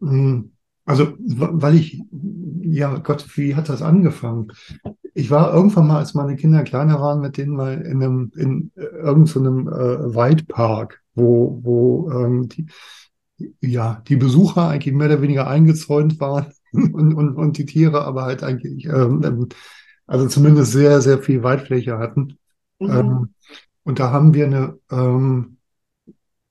[0.00, 0.44] mh,
[0.84, 2.02] also weil ich,
[2.62, 4.52] ja Gott, wie hat das angefangen?
[5.14, 8.72] Ich war irgendwann mal, als meine Kinder kleiner waren, mit denen mal in einem, in
[8.76, 12.66] äh, irgendeinem äh, Waldpark, wo, wo ähm, die,
[13.60, 18.22] ja, die Besucher eigentlich mehr oder weniger eingezäunt waren und, und, und die Tiere aber
[18.24, 19.48] halt eigentlich, ähm, ähm,
[20.06, 22.38] also zumindest sehr, sehr viel Waldfläche hatten.
[22.78, 22.90] Mhm.
[22.90, 23.34] Ähm,
[23.84, 25.58] und da haben wir eine, ähm,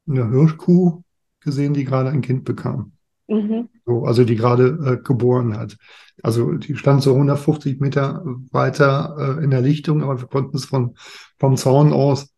[0.07, 1.03] eine Hirschkuh
[1.39, 2.93] gesehen, die gerade ein Kind bekam.
[3.27, 3.69] Mhm.
[3.85, 5.77] So, also die gerade äh, geboren hat.
[6.23, 10.65] Also die stand so 150 Meter weiter äh, in der Lichtung, aber wir konnten es
[10.65, 10.95] von,
[11.37, 12.33] vom Zaun aus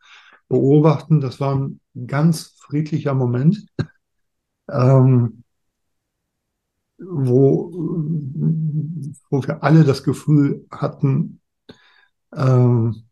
[0.50, 1.22] beobachten.
[1.22, 3.66] Das war ein ganz friedlicher Moment.
[4.70, 5.44] Ähm,
[7.02, 7.72] wo,
[9.30, 11.42] wo wir alle das Gefühl hatten,
[12.34, 13.04] ähm,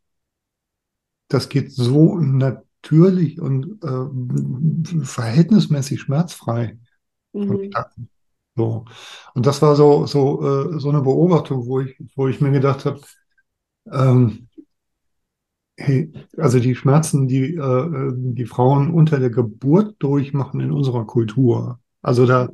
[1.30, 6.78] das geht so natürlich und äh, verhältnismäßig schmerzfrei
[7.32, 8.02] vonstatten.
[8.02, 8.10] Mhm.
[8.56, 8.86] So.
[9.36, 12.86] Und das war so, so, äh, so eine Beobachtung, wo ich, wo ich mir gedacht
[12.86, 13.00] habe,
[13.92, 14.50] ähm,
[15.78, 21.80] hey, also die Schmerzen, die äh, die Frauen unter der Geburt durchmachen in unserer Kultur.
[22.02, 22.50] Also da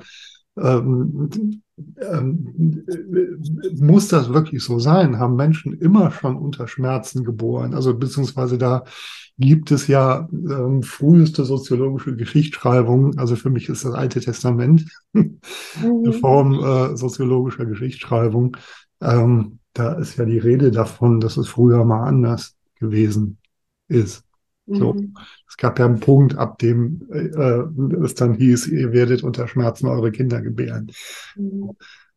[0.57, 1.63] ähm,
[2.01, 2.85] ähm,
[3.79, 5.19] muss das wirklich so sein?
[5.19, 7.73] Haben Menschen immer schon unter Schmerzen geboren?
[7.73, 8.83] Also beziehungsweise da
[9.37, 13.17] gibt es ja ähm, früheste soziologische Geschichtsschreibung.
[13.17, 15.37] Also für mich ist das Alte Testament eine
[15.75, 16.11] Mhm.
[16.13, 18.57] Form äh, soziologischer Geschichtsschreibung.
[19.01, 23.37] Ähm, da ist ja die Rede davon, dass es früher mal anders gewesen
[23.87, 24.23] ist.
[24.67, 24.93] So.
[24.93, 25.15] Mhm.
[25.47, 29.87] Es gab ja einen Punkt, ab dem äh, es dann hieß, ihr werdet unter Schmerzen
[29.87, 30.91] eure Kinder gebären.
[31.35, 31.71] Mhm.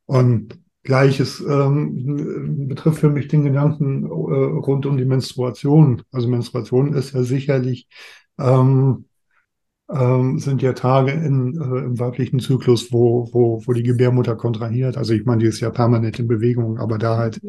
[0.07, 6.03] Und Gleiches ähm, betrifft für mich den Gedanken äh, rund um die Menstruation.
[6.13, 7.89] Also Menstruation ist ja sicherlich,
[8.39, 9.05] ähm,
[9.93, 14.97] ähm, sind ja Tage in, äh, im weiblichen Zyklus, wo, wo, wo die Gebärmutter kontrahiert.
[14.97, 17.41] Also ich meine, die ist ja permanent in Bewegung, aber da halt,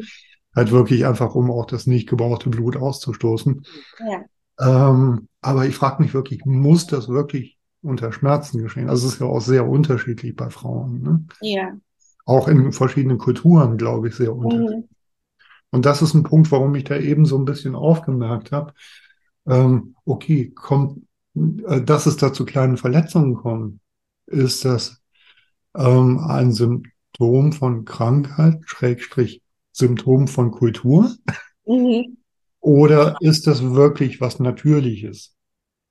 [0.54, 3.62] halt wirklich einfach, um auch das nicht gebrauchte Blut auszustoßen.
[4.00, 4.20] Ja.
[4.60, 8.88] Ähm, aber ich frage mich wirklich, muss das wirklich unter Schmerzen geschehen?
[8.88, 11.02] Also es ist ja auch sehr unterschiedlich bei Frauen.
[11.02, 11.24] Ne?
[11.40, 11.72] Ja.
[12.26, 14.84] Auch in verschiedenen Kulturen, glaube ich, sehr unterschiedlich.
[14.84, 14.88] Mhm.
[15.70, 18.74] Und das ist ein Punkt, warum ich da eben so ein bisschen aufgemerkt habe.
[19.46, 21.02] Ähm, okay, kommt,
[21.34, 23.80] äh, dass es da zu kleinen Verletzungen kommt,
[24.26, 25.00] ist das
[25.74, 29.42] ähm, ein Symptom von Krankheit, Schrägstrich
[29.72, 31.10] Symptom von Kultur?
[31.66, 32.16] Mhm.
[32.60, 35.34] Oder ist das wirklich was Natürliches?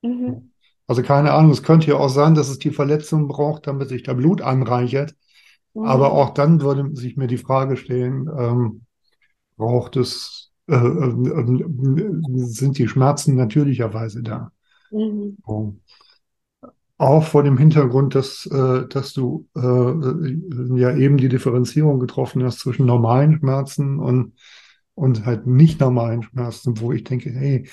[0.01, 0.51] Mhm.
[0.87, 4.03] Also keine Ahnung, es könnte ja auch sein, dass es die Verletzung braucht, damit sich
[4.03, 5.15] da Blut anreichert.
[5.73, 5.85] Mhm.
[5.85, 8.81] Aber auch dann würde sich mir die Frage stellen, ähm,
[9.57, 14.51] braucht es, äh, äh, sind die Schmerzen natürlicherweise da?
[14.91, 15.37] Mhm.
[15.45, 15.75] So.
[16.97, 22.59] Auch vor dem Hintergrund, dass, äh, dass du äh, ja eben die Differenzierung getroffen hast
[22.59, 24.33] zwischen normalen Schmerzen und,
[24.99, 27.67] und halt nicht normalen Schmerzen, wo ich denke, hey,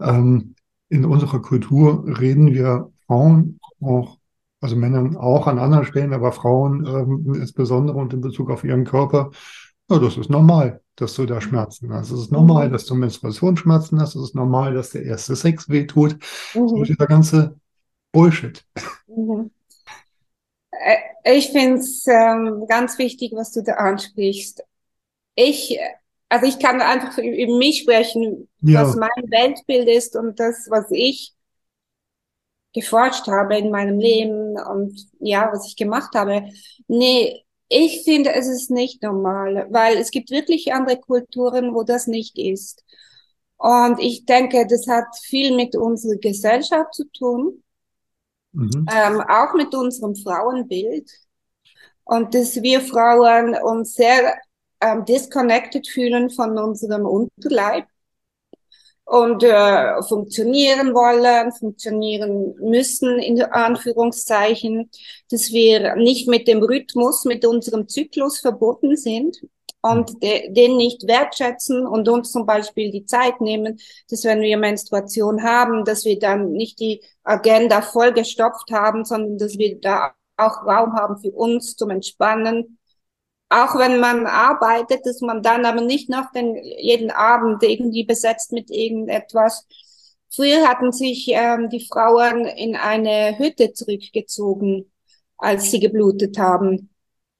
[0.00, 0.54] ähm,
[0.88, 4.18] in unserer Kultur reden wir Frauen auch,
[4.60, 8.84] also Männern auch an anderen Stellen, aber Frauen ähm, insbesondere und in Bezug auf ihren
[8.84, 9.30] Körper,
[9.90, 12.10] ja, das ist normal, dass du da Schmerzen hast.
[12.10, 12.72] Es ist normal, Mhm.
[12.72, 14.16] dass du Menstruationsschmerzen hast.
[14.16, 16.16] Es ist normal, dass der erste Sex wehtut.
[16.64, 16.84] So Mhm.
[16.84, 17.58] dieser ganze
[18.12, 18.64] Bullshit.
[19.08, 19.50] Mhm.
[20.70, 20.96] Äh,
[21.38, 24.62] Ich finde es ähm, ganz wichtig, was du da ansprichst.
[25.36, 25.78] Ich,
[26.28, 30.66] also ich kann einfach für- über mich sprechen, was Ja, mein Weltbild ist und das,
[30.70, 31.34] was ich
[32.74, 36.44] geforscht habe in meinem Leben und ja, was ich gemacht habe.
[36.88, 42.06] Nee, ich finde, es ist nicht normal, weil es gibt wirklich andere Kulturen, wo das
[42.06, 42.84] nicht ist.
[43.56, 47.62] Und ich denke, das hat viel mit unserer Gesellschaft zu tun,
[48.52, 48.86] mhm.
[48.90, 51.10] ähm, auch mit unserem Frauenbild.
[52.04, 54.36] Und dass wir Frauen uns sehr
[54.80, 57.86] ähm, disconnected fühlen von unserem Unterleib
[59.06, 64.90] und äh, funktionieren wollen, funktionieren müssen, in Anführungszeichen,
[65.30, 69.38] dass wir nicht mit dem Rhythmus, mit unserem Zyklus verbunden sind
[69.80, 73.78] und de den nicht wertschätzen und uns zum Beispiel die Zeit nehmen,
[74.10, 79.56] dass wenn wir Menstruation haben, dass wir dann nicht die Agenda vollgestopft haben, sondern dass
[79.56, 82.78] wir da auch Raum haben für uns zum Entspannen,
[83.48, 88.52] auch wenn man arbeitet, dass man dann aber nicht noch den, jeden Abend irgendwie besetzt
[88.52, 89.66] mit irgendetwas.
[90.34, 94.90] Früher hatten sich ähm, die Frauen in eine Hütte zurückgezogen,
[95.38, 96.90] als sie geblutet haben.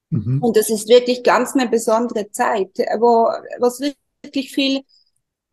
[0.09, 0.41] Mhm.
[0.41, 3.81] Und das ist wirklich ganz eine besondere Zeit, wo was
[4.23, 4.81] wirklich viel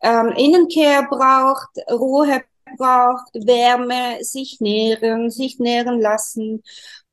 [0.01, 2.41] ähm, Innenkehr braucht, Ruhe
[2.77, 6.63] braucht, Wärme, sich nähren, sich nähren lassen.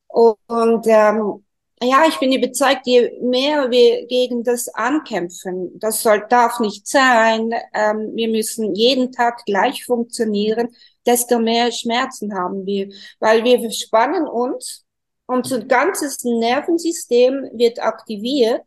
[0.06, 1.44] Und ähm,
[1.82, 7.52] ja, ich bin überzeugt, je mehr wir gegen das ankämpfen, das soll, darf nicht sein,
[7.74, 10.68] ähm, wir müssen jeden Tag gleich funktionieren,
[11.06, 12.88] desto mehr Schmerzen haben wir,
[13.20, 14.84] weil wir verspannen uns,
[15.26, 18.64] unser ganzes Nervensystem wird aktiviert,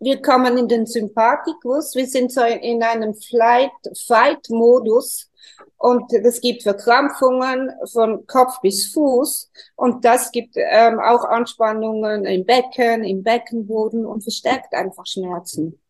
[0.00, 5.30] wir kommen in den Sympathikus, wir sind so in einem Flight-Fight-Modus
[5.76, 12.44] und das gibt Verkrampfungen von Kopf bis Fuß und das gibt ähm, auch Anspannungen im
[12.44, 15.80] Becken, im Beckenboden und verstärkt einfach Schmerzen.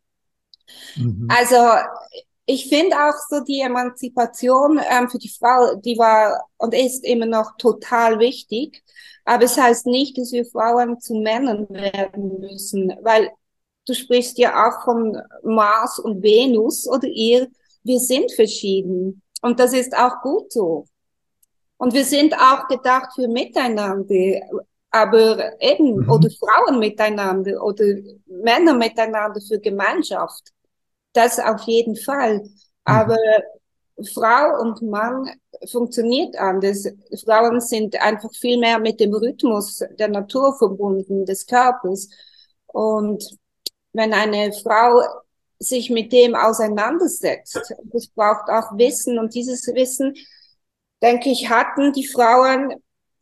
[0.95, 1.27] Mhm.
[1.29, 1.57] Also
[2.45, 7.27] ich finde auch so die Emanzipation ähm, für die Frau, die war und ist immer
[7.27, 8.83] noch total wichtig.
[9.23, 13.29] Aber es heißt nicht, dass wir Frauen zu Männern werden müssen, weil
[13.87, 17.47] du sprichst ja auch von Mars und Venus oder ihr.
[17.83, 20.85] Wir sind verschieden und das ist auch gut so.
[21.77, 24.05] Und wir sind auch gedacht für Miteinander,
[24.91, 26.09] aber eben, mhm.
[26.09, 27.85] oder Frauen miteinander oder
[28.25, 30.49] Männer miteinander für Gemeinschaft.
[31.13, 32.39] Das auf jeden Fall.
[32.39, 32.49] Mhm.
[32.83, 33.17] Aber
[34.13, 35.29] Frau und Mann
[35.69, 36.87] funktioniert anders.
[37.23, 42.09] Frauen sind einfach viel mehr mit dem Rhythmus der Natur verbunden, des Körpers.
[42.67, 43.23] Und
[43.93, 45.01] wenn eine Frau
[45.59, 49.19] sich mit dem auseinandersetzt, das braucht auch Wissen.
[49.19, 50.15] Und dieses Wissen,
[51.01, 52.75] denke ich, hatten die Frauen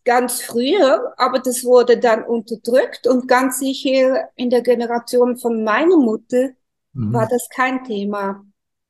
[0.06, 5.98] ganz früher, aber das wurde dann unterdrückt und ganz sicher in der Generation von meiner
[5.98, 6.52] Mutter
[6.94, 7.14] mhm.
[7.14, 8.46] war das kein Thema.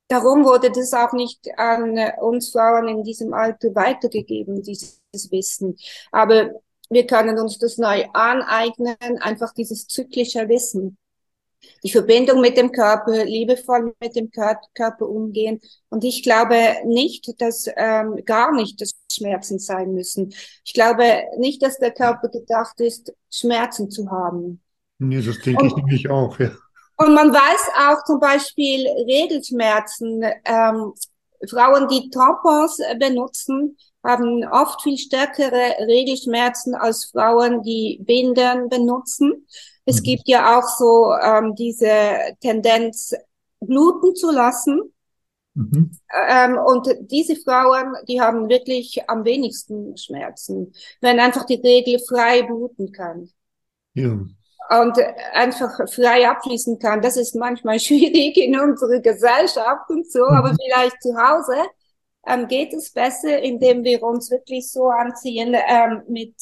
[0.10, 5.76] Darum wurde das auch nicht an uns Frauen in diesem Alter weitergegeben, dieses Wissen.
[6.12, 6.52] Aber
[6.90, 10.98] wir können uns das neu aneignen, einfach dieses zyklische Wissen.
[11.84, 15.60] Die Verbindung mit dem Körper, liebevoll mit dem Körper umgehen.
[15.90, 20.34] Und ich glaube nicht, dass ähm, gar nicht das Schmerzen sein müssen.
[20.64, 21.04] Ich glaube
[21.38, 24.62] nicht, dass der Körper gedacht ist, Schmerzen zu haben.
[25.00, 26.52] Nee, das denke ich nämlich auch, ja.
[26.98, 30.24] Und man weiß auch zum Beispiel Regelschmerzen.
[30.46, 30.94] Ähm,
[31.48, 39.46] Frauen, die Tampons benutzen, haben oft viel stärkere Regelschmerzen als Frauen, die Binden benutzen.
[39.88, 40.04] Es mhm.
[40.04, 43.16] gibt ja auch so ähm, diese Tendenz,
[43.60, 44.94] bluten zu lassen.
[45.56, 45.98] Mhm.
[46.30, 52.44] Ähm, und diese Frauen, die haben wirklich am wenigsten Schmerzen, wenn einfach die Regel frei
[52.44, 53.32] bluten kann.
[53.96, 54.20] Ja
[54.70, 54.98] und
[55.32, 57.02] einfach frei abfließen kann.
[57.02, 60.58] Das ist manchmal schwierig in unserer Gesellschaft und so, aber mhm.
[60.62, 61.56] vielleicht zu Hause
[62.28, 66.36] ähm, geht es besser, indem wir uns wirklich so anziehen ähm, mit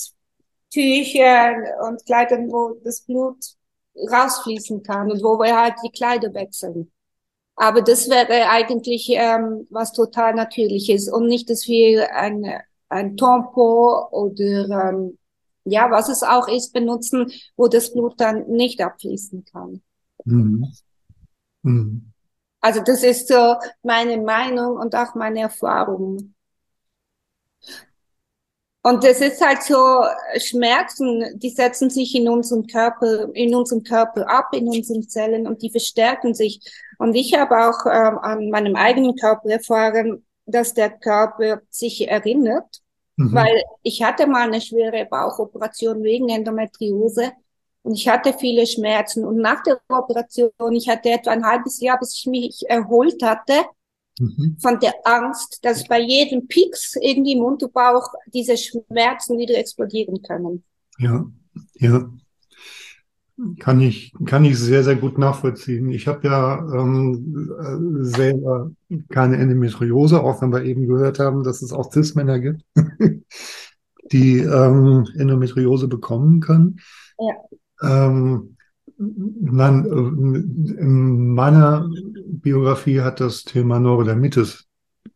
[0.76, 3.38] Tüchern und Kleidern, wo das Blut
[3.96, 6.92] rausfließen kann und wo wir halt die Kleider wechseln.
[7.56, 12.44] Aber das wäre eigentlich ähm, was total Natürliches und nicht, dass wir ein,
[12.90, 15.18] ein Tampon oder ähm,
[15.64, 19.82] ja, was es auch ist, benutzen, wo das Blut dann nicht abfließen kann.
[20.26, 20.68] Mhm.
[21.64, 22.12] Mhm.
[22.60, 26.34] Also das ist so meine Meinung und auch meine Erfahrung.
[28.86, 30.04] Und es ist halt so,
[30.38, 35.62] Schmerzen, die setzen sich in unserem Körper, in unserem Körper ab, in unseren Zellen und
[35.62, 36.60] die verstärken sich.
[37.00, 42.82] Und ich habe auch ähm, an meinem eigenen Körper erfahren, dass der Körper sich erinnert
[43.18, 43.34] Mhm.
[43.34, 47.32] Weil ich hatte mal eine schwere Bauchoperation wegen Endometriose
[47.84, 49.26] und ich hatte viele Schmerzen.
[49.26, 53.54] Und nach der Operation, ich hatte etwa ein halbes Jahr, bis ich mich erholt hatte
[54.20, 54.58] mhm.
[54.60, 60.64] von der Angst, dass bei jedem Pieks irgendwie im Unterbauch diese Schmerzen wieder explodieren können.
[60.98, 61.26] Ja,
[61.76, 62.10] ja.
[63.60, 65.92] Kann ich, kann ich sehr, sehr gut nachvollziehen.
[65.92, 68.72] Ich habe ja ähm, äh, selber
[69.10, 72.64] keine Endometriose, auch wenn wir eben gehört haben, dass es auch Cis-Männer gibt,
[74.14, 76.80] die ähm, Endometriose bekommen können.
[77.20, 78.08] Ja.
[78.08, 78.55] Ähm,
[78.98, 81.90] nein, äh, in meiner
[82.28, 84.66] Biografie hat das Thema Neurodermitis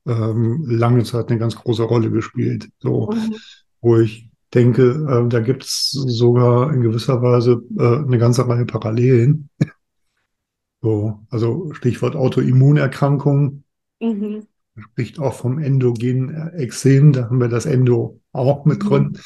[0.06, 2.70] ähm, lange Zeit eine ganz große Rolle gespielt.
[2.80, 3.36] So, mhm.
[3.82, 8.66] wo ich denke, äh, da gibt es sogar in gewisser Weise äh, eine ganze Reihe
[8.66, 9.50] Parallelen.
[10.82, 13.64] so, also Stichwort Autoimmunerkrankung.
[14.00, 14.48] Mhm.
[14.78, 19.10] Spricht auch vom endogenen Exem, da haben wir das Endo auch mit drin.
[19.10, 19.20] Mhm.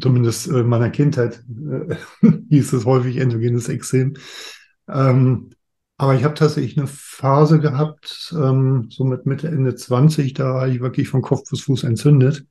[0.00, 1.96] Zumindest in meiner Kindheit äh,
[2.50, 4.14] hieß es häufig endogenes Exem.
[4.88, 5.50] Ähm,
[5.96, 10.68] aber ich habe tatsächlich eine Phase gehabt, ähm, so mit Mitte, Ende 20, da war
[10.68, 12.46] ich wirklich von Kopf bis Fuß entzündet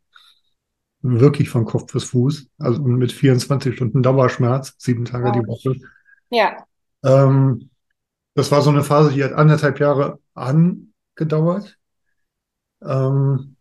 [1.04, 5.32] wirklich von Kopf bis Fuß, also mit 24 Stunden Dauerschmerz, sieben Tage wow.
[5.34, 5.76] die Woche.
[6.30, 6.66] Ja.
[7.04, 7.70] Ähm,
[8.36, 11.78] das war so eine Phase, die hat anderthalb Jahre angedauert.
[12.82, 13.58] Ähm,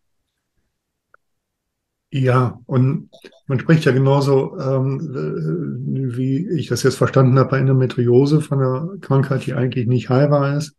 [2.12, 3.09] ja, und
[3.46, 8.59] man spricht ja genauso, ähm, äh, wie ich das jetzt verstanden habe, bei Endometriose von
[8.59, 10.77] einer Krankheit, die eigentlich nicht heilbar ist,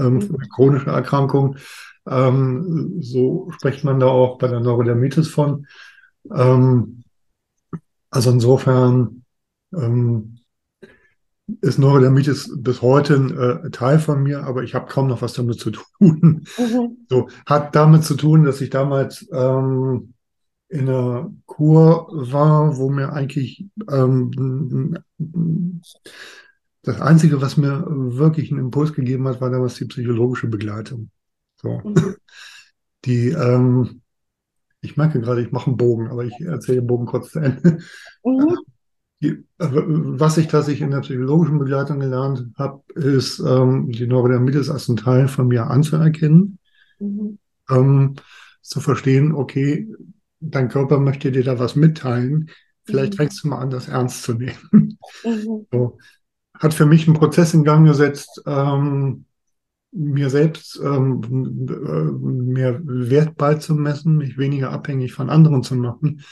[0.00, 0.38] ähm, mhm.
[0.52, 1.56] chronische Erkrankung.
[2.08, 5.66] Ähm, so spricht man da auch bei der Neurodermitis von.
[6.34, 7.04] Ähm,
[8.10, 9.22] also insofern
[9.72, 10.40] ähm,
[11.60, 15.34] ist Neurodermitis bis heute ein äh, Teil von mir, aber ich habe kaum noch was
[15.34, 16.44] damit zu tun.
[16.58, 17.06] Mhm.
[17.08, 20.14] So hat damit zu tun, dass ich damals ähm,
[20.72, 24.96] in einer Kur war, wo mir eigentlich ähm,
[26.82, 31.10] das Einzige, was mir wirklich einen Impuls gegeben hat, war damals die psychologische Begleitung.
[31.56, 31.82] So.
[31.84, 32.16] Mhm.
[33.04, 34.00] Die, ähm,
[34.80, 37.78] ich merke gerade, ich mache einen Bogen, aber ich erzähle den Bogen kurz zu Ende.
[38.24, 38.56] Mhm.
[39.22, 44.88] Die, was ich tatsächlich in der psychologischen Begleitung gelernt habe, ist, ähm, die Neurodermitis als
[44.88, 46.58] einen Teil von mir anzuerkennen,
[46.98, 47.38] Mhm.
[47.68, 48.14] ähm,
[48.62, 49.86] zu verstehen, okay,
[50.42, 52.50] dein Körper möchte dir da was mitteilen.
[52.84, 53.16] Vielleicht Mhm.
[53.16, 54.98] fängst du mal an, das ernst zu nehmen.
[55.24, 55.66] Mhm.
[55.72, 55.98] So.
[56.58, 59.26] Hat für mich einen Prozess in Gang gesetzt, ähm,
[59.92, 61.22] mir selbst ähm,
[61.68, 66.22] äh, mehr Wert beizumessen, mich weniger abhängig von anderen zu machen.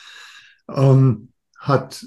[0.69, 2.07] Ähm, hat,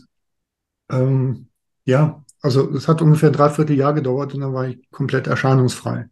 [0.90, 1.48] ähm,
[1.86, 6.10] ja, also es hat ungefähr ein Dreivierteljahr gedauert und dann war ich komplett erscheinungsfrei.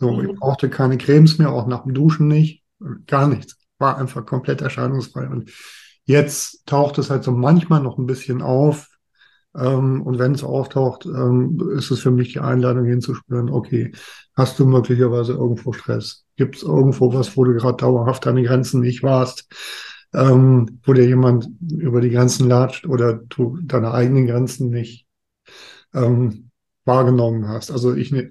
[0.00, 0.38] So, ich Mhm.
[0.38, 2.64] brauchte keine Cremes mehr, auch nach dem Duschen nicht,
[3.06, 3.57] gar nichts.
[3.78, 5.28] War einfach komplett erscheinungsfrei.
[5.28, 5.50] Und
[6.04, 8.88] jetzt taucht es halt so manchmal noch ein bisschen auf.
[9.56, 13.92] Ähm, und wenn es auftaucht, ähm, ist es für mich die Einladung hinzuspüren, okay,
[14.34, 16.24] hast du möglicherweise irgendwo Stress?
[16.36, 19.48] Gibt es irgendwo was, wo du gerade dauerhaft den Grenzen nicht warst?
[20.14, 25.06] Ähm, wo dir jemand über die Grenzen latscht oder du deine eigenen Grenzen nicht
[25.92, 26.50] ähm,
[26.84, 27.70] wahrgenommen hast.
[27.70, 28.30] Also ich ne,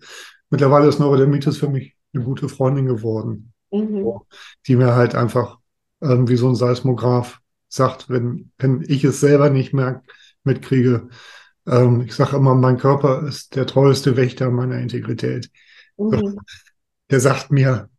[0.49, 4.21] mittlerweile ist Neurodermitis für mich eine gute Freundin geworden, Mhm.
[4.65, 5.57] die mir halt einfach
[5.99, 10.03] wie so ein Seismograph sagt, wenn, wenn ich es selber nicht merk,
[10.43, 11.09] mitkriege.
[11.65, 15.51] Ähm, ich sage immer, mein Körper ist der treueste Wächter meiner Integrität.
[15.97, 16.39] Mhm.
[17.09, 17.89] Der sagt mir,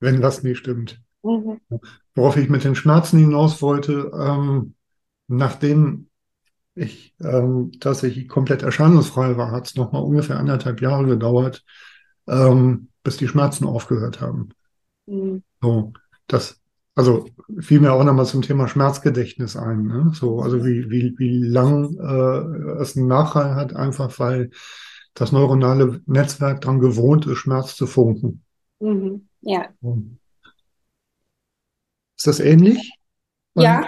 [0.00, 1.00] wenn was nicht stimmt.
[1.22, 1.60] Mhm.
[2.14, 4.74] Worauf ich mit den Schmerzen hinaus wollte, ähm,
[5.28, 6.08] nachdem
[6.74, 11.64] ich ähm, tatsächlich komplett erscheinungsfrei war, hat es nochmal ungefähr anderthalb Jahre gedauert,
[12.26, 14.50] ähm, bis die Schmerzen aufgehört haben.
[15.06, 15.42] Mhm.
[15.60, 15.92] So,
[16.26, 16.60] das,
[16.94, 17.26] also
[17.60, 19.86] fiel mir auch nochmal zum Thema Schmerzgedächtnis ein.
[19.86, 20.12] Ne?
[20.14, 24.50] So, also wie, wie, wie lang äh, es einen Nachhall hat, einfach weil
[25.14, 28.44] das neuronale Netzwerk daran gewohnt ist, Schmerz zu funken.
[28.80, 29.28] Mhm.
[29.40, 29.68] Ja.
[32.16, 32.92] Ist das ähnlich?
[33.54, 33.86] Ja,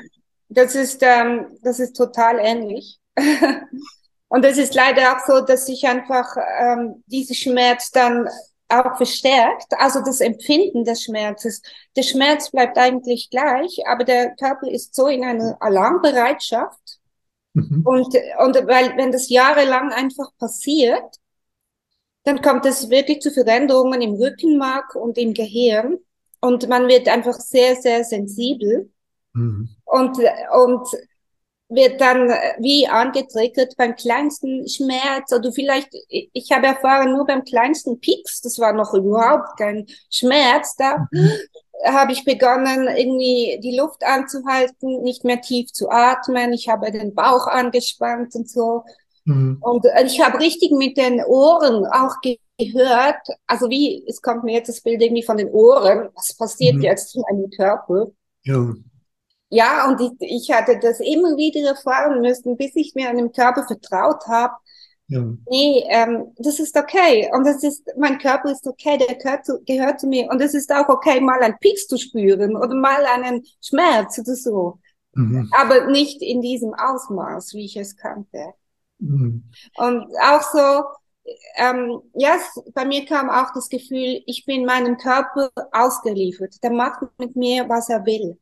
[0.48, 3.00] das ist, ähm, das ist total ähnlich.
[4.28, 8.28] Und es ist leider auch so, dass sich einfach ähm, dieser Schmerz dann
[8.74, 11.62] auch verstärkt, also das Empfinden des Schmerzes.
[11.96, 16.98] Der Schmerz bleibt eigentlich gleich, aber der Körper ist so in einer Alarmbereitschaft.
[17.54, 17.82] Mhm.
[17.84, 21.16] Und, und weil, wenn das jahrelang einfach passiert,
[22.24, 25.98] dann kommt es wirklich zu Veränderungen im Rückenmark und im Gehirn.
[26.40, 28.90] Und man wird einfach sehr, sehr sensibel
[29.34, 29.68] Mhm.
[29.84, 30.18] und,
[30.52, 30.88] und
[31.68, 37.98] wird dann wie angetriggert beim kleinsten Schmerz oder vielleicht, ich habe erfahren, nur beim kleinsten
[38.00, 41.08] Pieks, das war noch überhaupt kein Schmerz, da
[41.86, 47.14] habe ich begonnen, irgendwie die Luft anzuhalten, nicht mehr tief zu atmen, ich habe den
[47.14, 48.84] Bauch angespannt und so.
[49.24, 49.58] Mhm.
[49.60, 52.14] Und ich habe richtig mit den Ohren auch
[52.58, 56.76] gehört, also wie, es kommt mir jetzt das Bild irgendwie von den Ohren, was passiert
[56.76, 56.82] Mhm.
[56.82, 58.08] jetzt in meinem Körper?
[58.44, 58.74] Ja.
[59.50, 60.12] Ja, und ich,
[60.48, 64.54] ich hatte das immer wieder erfahren müssen, bis ich mir an dem Körper vertraut habe.
[65.06, 65.20] Ja.
[65.48, 67.30] Nee, ähm, das ist okay.
[67.32, 70.28] Und das ist, mein Körper ist okay, der gehört zu, gehört zu mir.
[70.30, 74.34] Und es ist auch okay, mal einen Pieks zu spüren oder mal einen Schmerz oder
[74.34, 74.80] so.
[75.14, 75.48] Mhm.
[75.56, 78.54] Aber nicht in diesem Ausmaß, wie ich es kannte.
[78.98, 79.44] Mhm.
[79.76, 80.84] Und auch so,
[81.56, 86.56] ähm, ja, es- bei mir kam auch das Gefühl, ich bin meinem Körper ausgeliefert.
[86.62, 88.38] Der macht mit mir, was er will.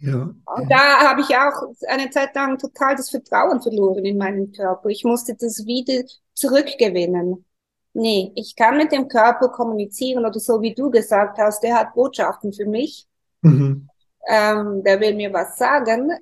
[0.00, 0.22] Ja.
[0.22, 4.88] Und da habe ich auch eine Zeit lang total das Vertrauen verloren in meinen Körper.
[4.88, 6.02] Ich musste das wieder
[6.34, 7.44] zurückgewinnen.
[7.92, 11.94] Nee, ich kann mit dem Körper kommunizieren oder so wie du gesagt hast, der hat
[11.94, 13.06] Botschaften für mich.
[13.42, 13.88] Mhm.
[14.26, 16.12] Ähm, der will mir was sagen.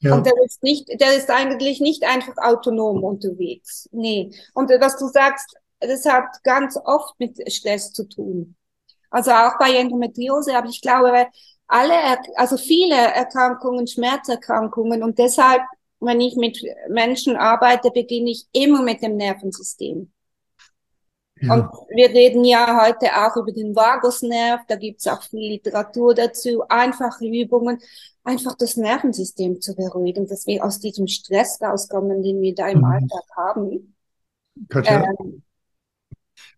[0.00, 0.14] Ja.
[0.14, 3.88] Und der ist nicht, der ist eigentlich nicht einfach autonom unterwegs.
[3.92, 4.30] Nee.
[4.52, 8.56] Und was du sagst, das hat ganz oft mit Stress zu tun.
[9.10, 11.26] Also auch bei Endometriose, aber ich glaube,
[11.68, 11.94] alle,
[12.36, 15.62] also viele Erkrankungen, Schmerzerkrankungen und deshalb,
[16.00, 20.12] wenn ich mit Menschen arbeite, beginne ich immer mit dem Nervensystem.
[21.40, 21.54] Ja.
[21.54, 26.62] Und wir reden ja heute auch über den Vagusnerv, da gibt's auch viel Literatur dazu,
[26.68, 27.78] einfache Übungen,
[28.24, 32.78] einfach das Nervensystem zu beruhigen, dass wir aus diesem Stress rauskommen, den wir da im
[32.78, 32.84] Mhm.
[32.84, 33.94] Alltag haben.
[34.68, 35.42] Katja, Ähm,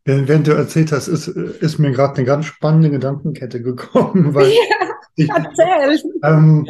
[0.08, 4.52] während du erzählt hast, ist, ist mir gerade eine ganz spannende Gedankenkette gekommen, weil
[5.16, 6.02] ich, erzähl.
[6.22, 6.66] ähm,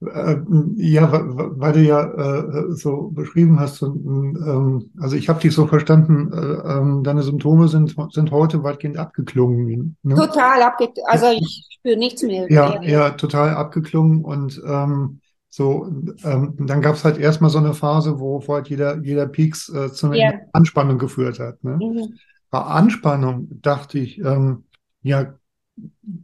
[0.00, 0.36] äh,
[0.76, 5.66] ja, weil du ja äh, so beschrieben hast, und, ähm, also ich habe dich so
[5.66, 9.96] verstanden, äh, ähm, deine Symptome sind, sind heute weitgehend abgeklungen.
[10.02, 10.14] Ne?
[10.14, 12.50] Total abge, also ich spüre nichts mehr.
[12.50, 15.20] Ja, ja, total abgeklungen und ähm,
[15.50, 15.90] so,
[16.22, 19.92] ähm, dann gab es halt erstmal so eine Phase, wo, halt jeder, jeder Peaks äh,
[19.92, 20.32] zu einer Ja.
[20.52, 21.62] Anspannung geführt hat.
[21.64, 21.76] Ne?
[21.76, 22.14] Mhm.
[22.50, 24.64] Bei Anspannung dachte ich, ähm,
[25.02, 25.34] ja,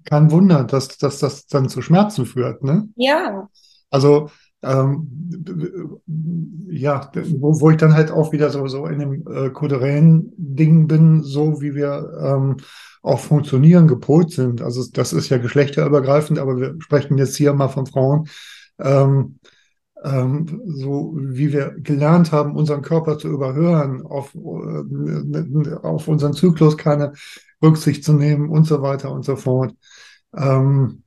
[0.04, 2.88] kein Wunder, dass, dass das dann zu Schmerzen führt, ne?
[2.96, 3.48] Ja.
[3.90, 4.30] Also,
[4.62, 6.00] ähm,
[6.68, 10.88] ja, wo, wo ich dann halt auch wieder so, so in dem äh, kulturellen Ding
[10.88, 12.56] bin, so wie wir ähm,
[13.02, 14.62] auch funktionieren, gepolt sind.
[14.62, 18.28] Also das ist ja geschlechterübergreifend, aber wir sprechen jetzt hier mal von Frauen.
[18.78, 19.38] Ähm,
[20.04, 26.76] ähm, so wie wir gelernt haben, unseren Körper zu überhören, auf, äh, auf unseren Zyklus
[26.76, 27.12] keine
[27.62, 29.74] Rücksicht zu nehmen und so weiter und so fort.
[30.36, 31.02] Ähm,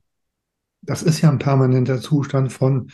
[0.82, 2.90] das ist ja ein permanenter Zustand von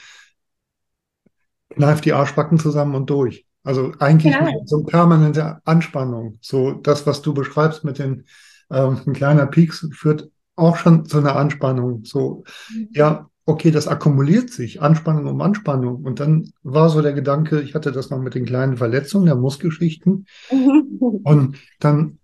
[1.70, 3.46] kneif die Arschbacken zusammen und durch.
[3.62, 4.48] Also eigentlich Ja.
[4.64, 6.38] so eine permanente Anspannung.
[6.40, 8.24] So das, was du beschreibst mit den
[8.70, 12.04] ähm, ein kleiner Pieks führt auch schon zu einer Anspannung.
[12.04, 12.44] So,
[12.90, 16.04] ja, okay, das akkumuliert sich, Anspannung um Anspannung.
[16.04, 19.36] Und dann war so der Gedanke, ich hatte das noch mit den kleinen Verletzungen der
[19.36, 20.26] Muskelgeschichten.
[20.50, 22.18] Und dann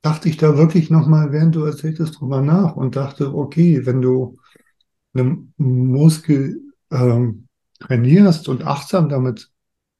[0.00, 4.38] dachte ich da wirklich nochmal, während du erzähltest, drüber nach und dachte, okay, wenn du
[5.12, 6.60] einen Muskel
[6.90, 7.48] ähm,
[7.80, 9.50] trainierst und achtsam damit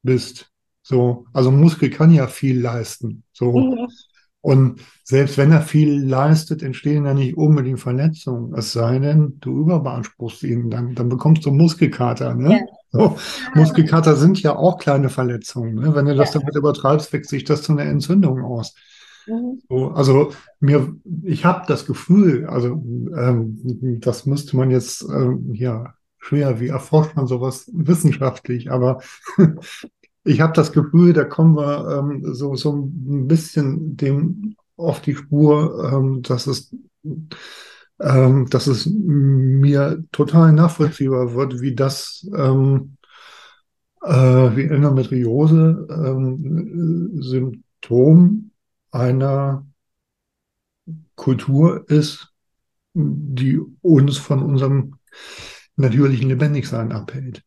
[0.01, 0.51] bist,
[0.81, 3.51] so, also Muskel kann ja viel leisten, so.
[3.51, 3.87] Mhm.
[4.41, 8.53] Und selbst wenn er viel leistet, entstehen ja nicht unbedingt Verletzungen.
[8.55, 12.33] Es sei denn, du überbeanspruchst ihn, dann, dann bekommst du Muskelkater.
[12.33, 12.51] Ne?
[12.53, 12.59] Ja.
[12.91, 13.17] So,
[13.55, 15.75] Muskelkater sind ja auch kleine Verletzungen.
[15.75, 15.95] Ne?
[15.95, 16.39] Wenn du das Ja.
[16.39, 18.73] damit übertreibst, wächst sich das zu einer Entzündung aus.
[19.27, 19.61] Mhm.
[19.69, 22.83] So, also mir, ich habe das Gefühl, also
[23.15, 29.01] ähm, das müsste man jetzt ähm, ja schwer, wie erforscht man sowas wissenschaftlich, aber
[30.23, 35.15] ich habe das Gefühl, da kommen wir ähm, so, so ein bisschen dem auf die
[35.15, 36.75] Spur, ähm, dass es,
[37.99, 42.97] ähm, dass es mir total nachvollziehbar wird, wie das ähm,
[44.03, 48.51] äh, wie Endometriose ähm, Symptom
[48.91, 49.65] einer
[51.15, 52.29] Kultur ist,
[52.93, 54.95] die uns von unserem
[55.75, 57.43] natürlichen Lebendigsein abhält.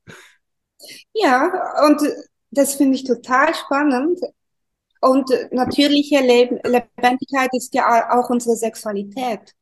[1.13, 1.51] Ja,
[1.87, 2.01] und
[2.59, 4.21] das finde ich total spannend.
[5.01, 9.55] Und natürliche Leben, Lebendigkeit ist ja auch unsere Sexualität.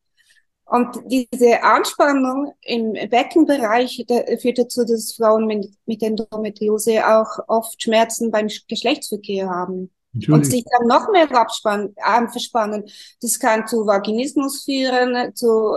[0.65, 4.07] Und diese Anspannung im Beckenbereich
[4.41, 9.91] führt dazu, dass Frauen mit, mit Endometriose auch oft Schmerzen beim Geschlechtsverkehr haben.
[10.29, 11.95] Und sich dann noch mehr abspannen,
[12.31, 12.85] verspannen.
[13.21, 15.75] Das kann zu Vaginismus führen, zu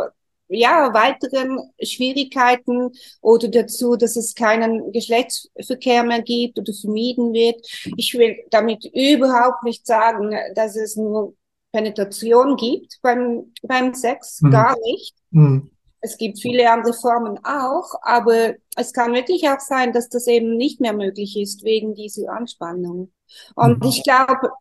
[0.48, 2.91] ja, weiteren Schwierigkeiten
[3.22, 7.66] oder dazu, dass es keinen Geschlechtsverkehr mehr gibt oder vermieden wird.
[7.98, 11.34] Ich will damit überhaupt nicht sagen, dass es nur
[11.72, 14.52] Penetration gibt beim, beim Sex, Mhm.
[14.52, 15.16] gar nicht.
[15.32, 15.70] Hm,
[16.02, 20.56] Es gibt viele andere Formen auch, aber es kann wirklich auch sein, dass das eben
[20.56, 23.12] nicht mehr möglich ist wegen dieser Anspannung.
[23.56, 23.89] Und Mhm.
[23.89, 24.52] ich glaube,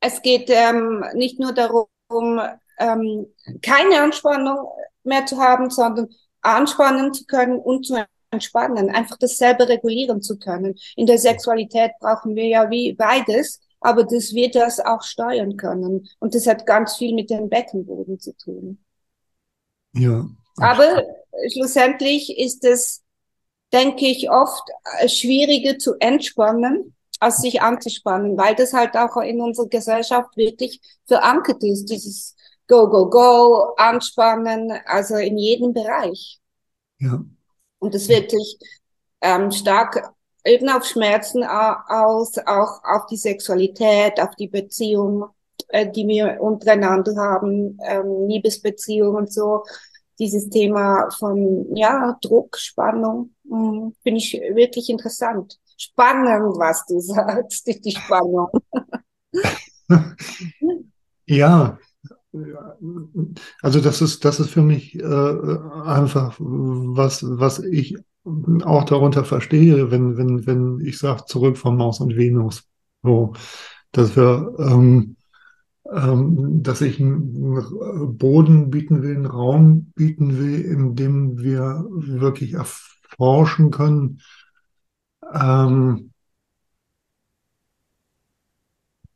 [0.00, 1.88] es geht ähm, nicht nur darum,
[2.78, 3.26] ähm,
[3.62, 4.68] keine Anspannung
[5.04, 6.08] mehr zu haben, sondern
[6.40, 10.74] anspannen zu können und zu entspannen, einfach das selber regulieren zu können.
[10.96, 16.08] In der Sexualität brauchen wir ja wie beides, aber dass wir das auch steuern können.
[16.18, 18.78] Und das hat ganz viel mit dem Beckenboden zu tun.
[19.92, 20.26] ja.
[20.58, 21.02] Aber
[21.50, 23.02] schlussendlich ist es,
[23.72, 24.62] denke ich, oft
[25.00, 30.80] äh, schwieriger zu entspannen, als sich anzuspannen, weil das halt auch in unserer Gesellschaft wirklich
[31.06, 32.34] verankert ist, dieses
[32.68, 36.40] Go, Go, Go, anspannen, also in jedem Bereich.
[36.98, 37.24] Ja.
[37.78, 38.58] Und das wirklich
[39.20, 40.12] ähm, stark
[40.44, 45.26] eben auf Schmerzen aus, auch auf die Sexualität, auf die Beziehung,
[45.68, 49.64] äh, die wir untereinander haben, ähm, Liebesbeziehung und so.
[50.18, 55.58] Dieses Thema von ja Druck, Spannung, mh, finde ich wirklich interessant.
[55.76, 58.48] Spannend, was du sagst, die Spannung.
[61.26, 61.78] Ja,
[63.60, 69.90] also das ist, das ist für mich äh, einfach was, was ich auch darunter verstehe,
[69.90, 72.64] wenn, wenn, wenn ich sage, zurück von Maus und Venus.
[73.02, 73.34] So,
[73.90, 75.16] dass wir, ähm,
[75.92, 82.54] ähm, dass ich einen Boden bieten will, einen Raum bieten will, in dem wir wirklich
[82.54, 84.20] erforschen können,
[85.32, 86.11] ähm,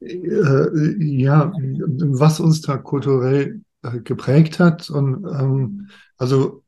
[0.01, 4.91] äh, ja, was uns da kulturell äh, geprägt hat.
[4.91, 5.89] Und ähm,
[6.19, 6.63] also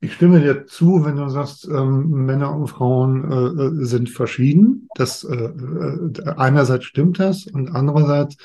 [0.00, 4.88] ich stimme dir zu, wenn du sagst, ähm, Männer und Frauen äh, äh, sind verschieden.
[4.94, 8.36] Das äh, äh, einerseits stimmt das und andererseits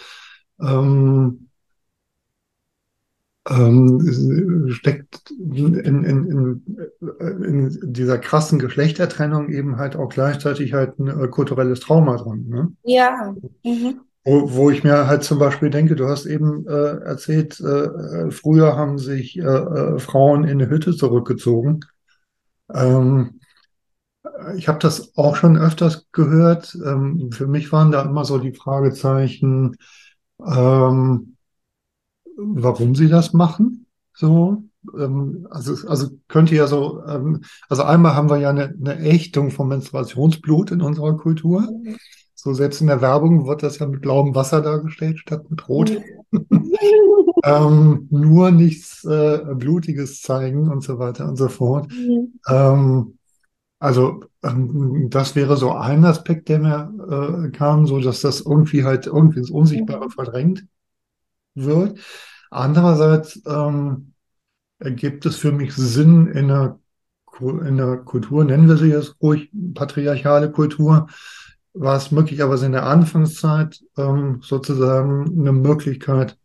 [0.60, 1.50] ähm,
[3.50, 6.62] ähm, steckt in, in, in,
[7.20, 12.46] in dieser krassen Geschlechtertrennung eben halt auch gleichzeitig halt ein äh, kulturelles Trauma dran.
[12.48, 12.72] Ne?
[12.84, 13.36] Ja.
[13.64, 14.02] Mhm.
[14.26, 16.72] Wo, wo ich mir halt zum Beispiel denke, du hast eben äh,
[17.04, 21.82] erzählt, äh, früher haben sich äh, äh, Frauen in eine Hütte zurückgezogen.
[22.74, 23.40] Ähm,
[24.58, 26.76] ich habe das auch schon öfters gehört.
[26.86, 29.76] Ähm, für mich waren da immer so die Fragezeichen,
[30.46, 31.36] ähm,
[32.38, 33.86] warum sie das machen.
[34.14, 34.64] So,
[34.98, 39.52] ähm, also, also könnte ja so, ähm, also einmal haben wir ja eine, eine Ächtung
[39.52, 41.68] vom Menstruationsblut in unserer Kultur.
[42.44, 45.98] So selbst in der Werbung wird das ja mit blauem Wasser dargestellt statt mit Rot.
[47.46, 51.90] ähm, nur nichts äh, Blutiges zeigen und so weiter und so fort.
[51.90, 52.34] Mhm.
[52.50, 53.18] Ähm,
[53.80, 58.84] also ähm, das wäre so ein Aspekt, der mir äh, kam, so dass das irgendwie
[58.84, 60.66] halt irgendwie ins Unsichtbare verdrängt
[61.56, 61.98] wird.
[62.52, 64.16] Andererseits ähm,
[64.80, 66.78] ergibt es für mich Sinn in der,
[67.40, 71.08] in der Kultur, nennen wir sie jetzt ruhig patriarchale Kultur,
[71.74, 76.38] war es möglicherweise in der Anfangszeit ähm, sozusagen eine Möglichkeit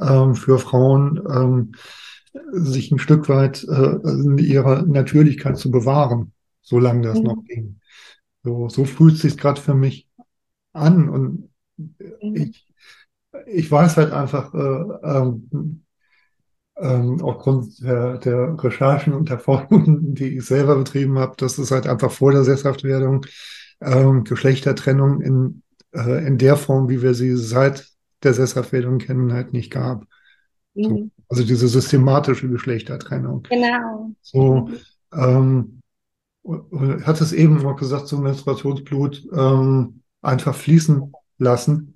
[0.00, 1.72] ähm, für Frauen, ähm,
[2.52, 6.32] sich ein Stück weit äh, in ihrer Natürlichkeit zu bewahren,
[6.62, 7.24] solange das Mhm.
[7.24, 7.80] noch ging.
[8.44, 10.08] So, so fühlt es sich gerade für mich
[10.72, 11.50] an und
[12.22, 12.52] Mhm.
[12.52, 12.66] ich,
[13.46, 15.84] ich weiß halt einfach, äh, ähm,
[16.76, 21.70] ähm, aufgrund der, der Recherchen und der Forschung, die ich selber betrieben habe, dass es
[21.70, 23.24] halt einfach vor der Sesshaftwerdung
[23.80, 25.62] ähm, Geschlechtertrennung in,
[25.94, 27.86] äh, in der Form, wie wir sie seit
[28.22, 30.06] der Sesshaftwerdung kennen, halt nicht gab.
[30.74, 31.10] So, Mhm.
[31.28, 33.44] also diese systematische Geschlechtertrennung.
[33.44, 34.10] Genau.
[34.22, 34.70] So,
[35.12, 35.80] ähm,
[36.42, 41.94] und hat es eben auch gesagt, so Menstruationsblut ähm, einfach fließen lassen.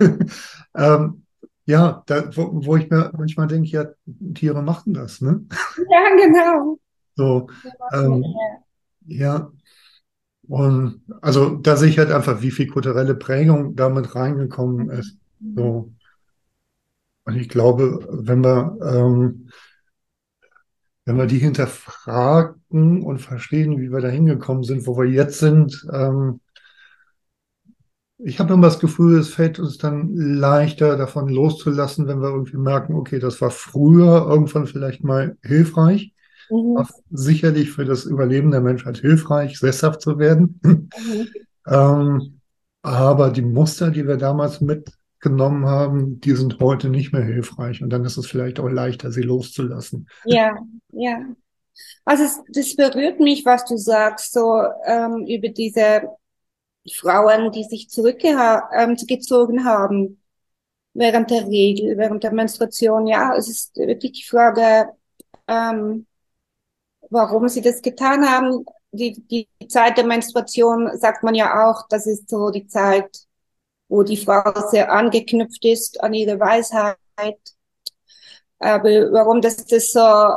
[0.74, 1.22] ähm,
[1.66, 3.86] ja, da, wo, wo ich mir manchmal denke, ja,
[4.34, 5.44] Tiere machen das, ne?
[5.90, 6.78] Ja, genau.
[7.14, 7.48] So,
[7.92, 8.24] ähm,
[9.06, 9.50] ja.
[10.48, 15.16] Und also da sehe ich halt einfach, wie viel kulturelle Prägung damit reingekommen ist.
[15.54, 15.92] So.
[17.24, 19.48] Und ich glaube, wenn wir, ähm,
[21.04, 25.86] wenn wir die hinterfragen und verstehen, wie wir da hingekommen sind, wo wir jetzt sind,
[25.92, 26.40] ähm,
[28.24, 32.56] ich habe immer das Gefühl, es fällt uns dann leichter, davon loszulassen, wenn wir irgendwie
[32.56, 36.11] merken, okay, das war früher irgendwann vielleicht mal hilfreich,
[36.52, 36.74] Mhm.
[36.74, 40.60] war sicherlich für das Überleben der Menschheit hilfreich, sesshaft zu werden.
[40.62, 41.28] Mhm.
[41.66, 42.40] Ähm,
[42.82, 47.82] aber die Muster, die wir damals mitgenommen haben, die sind heute nicht mehr hilfreich.
[47.82, 50.08] Und dann ist es vielleicht auch leichter, sie loszulassen.
[50.24, 50.58] Ja,
[50.90, 51.20] ja.
[52.04, 56.02] Also es, das berührt mich, was du sagst, so ähm, über diese
[56.92, 60.20] Frauen, die sich ähm, gezogen haben
[60.94, 63.06] während der Regel, während der Menstruation.
[63.06, 64.88] Ja, es ist wirklich die Frage,
[65.46, 66.06] ähm,
[67.12, 68.64] warum sie das getan haben.
[68.90, 73.26] Die, die Zeit der Menstruation sagt man ja auch, das ist so die Zeit,
[73.88, 76.96] wo die Frau sehr angeknüpft ist an ihre Weisheit.
[78.58, 80.36] Aber warum das, das so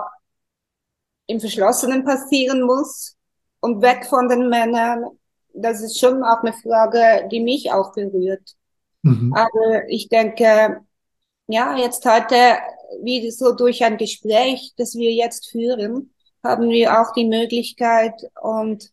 [1.28, 3.16] im Verschlossenen passieren muss
[3.62, 5.06] und weg von den Männern,
[5.54, 8.56] das ist schon auch eine Frage, die mich auch berührt.
[9.04, 9.34] Mhm.
[9.34, 10.82] Aber ich denke,
[11.48, 12.58] ja, jetzt heute,
[13.02, 16.15] wie so durch ein Gespräch, das wir jetzt führen,
[16.46, 18.92] haben wir auch die Möglichkeit und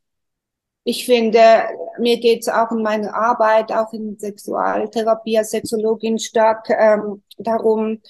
[0.85, 1.63] ich finde,
[1.99, 8.01] mir geht es auch in meiner Arbeit, auch in Sexualtherapie als Sexologin stark ähm, darum,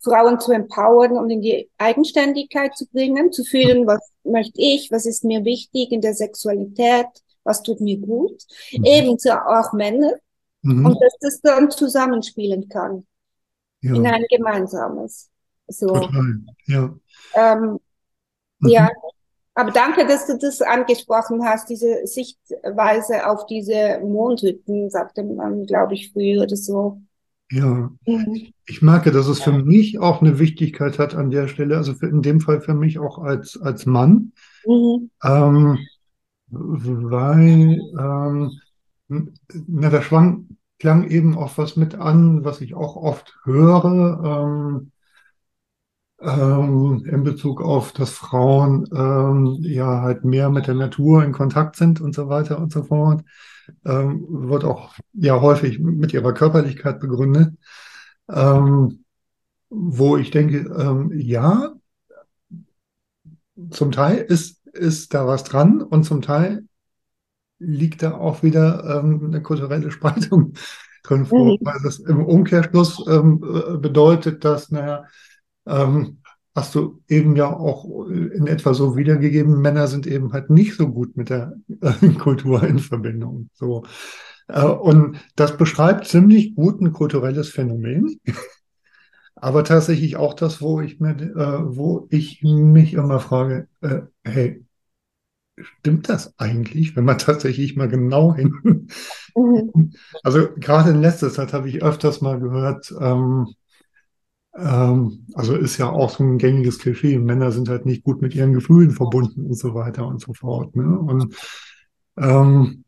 [0.00, 5.06] Frauen zu empowern und in die Eigenständigkeit zu bringen, zu fühlen, was möchte ich, was
[5.06, 7.06] ist mir wichtig in der Sexualität,
[7.44, 8.42] was tut mir gut.
[8.72, 8.84] Mhm.
[8.84, 10.12] Ebenso auch Männer.
[10.62, 10.86] Mhm.
[10.86, 13.06] Und dass das dann zusammenspielen kann
[13.80, 15.30] in Ja, ein gemeinsames.
[15.68, 16.40] So, total.
[16.66, 16.94] Ja.
[17.34, 17.78] ähm.
[18.62, 18.90] Ja.
[19.54, 25.94] Aber danke, dass du das angesprochen hast, diese Sichtweise auf diese Mondhütten, sagte man, glaube
[25.94, 27.02] ich, früher oder so.
[27.50, 27.90] Ja.
[28.06, 28.52] Mhm.
[28.66, 32.06] Ich merke, dass es für mich auch eine Wichtigkeit hat an der Stelle, also für,
[32.06, 34.32] in dem Fall für mich auch als, als Mann,
[34.64, 35.10] Mhm.
[35.22, 35.78] ähm,
[36.48, 38.52] weil ähm,
[39.08, 44.91] na, da schwang, klang eben auch was mit an, was ich auch oft höre, ähm,
[46.22, 51.76] ähm, in Bezug auf, dass Frauen ähm, ja halt mehr mit der Natur in Kontakt
[51.76, 53.22] sind und so weiter und so fort.
[53.84, 57.54] Ähm, wird auch ja häufig mit ihrer Körperlichkeit begründet.
[58.30, 59.04] Ähm,
[59.70, 61.74] wo ich denke, ähm, ja,
[63.70, 66.64] zum Teil ist, ist da was dran und zum Teil
[67.58, 70.54] liegt da auch wieder ähm, eine kulturelle Spaltung
[71.04, 71.58] drin vor, Mhm.
[71.60, 75.04] weil das im Umkehrschluss ähm, äh, bedeutet, dass, naja,
[75.66, 76.18] ähm,
[76.54, 80.88] hast du eben ja auch in etwa so wiedergegeben, Männer sind eben halt nicht so
[80.88, 83.48] gut mit der äh, Kultur in Verbindung.
[83.54, 83.84] So.
[84.48, 88.20] Äh, und das beschreibt ziemlich gut ein kulturelles Phänomen.
[89.34, 94.64] Aber tatsächlich auch das, wo ich mir, äh, wo ich mich immer frage, äh, hey,
[95.58, 98.88] stimmt das eigentlich, wenn man tatsächlich mal genau hin.
[99.34, 99.92] Mhm.
[100.22, 103.48] Also gerade in letzter Zeit habe ich öfters mal gehört, ähm,
[104.56, 108.34] ähm, also ist ja auch so ein gängiges Klischee, Männer sind halt nicht gut mit
[108.34, 110.76] ihren Gefühlen verbunden und so weiter und so fort.
[110.76, 110.98] Ne?
[110.98, 111.34] Und
[112.18, 112.84] ähm,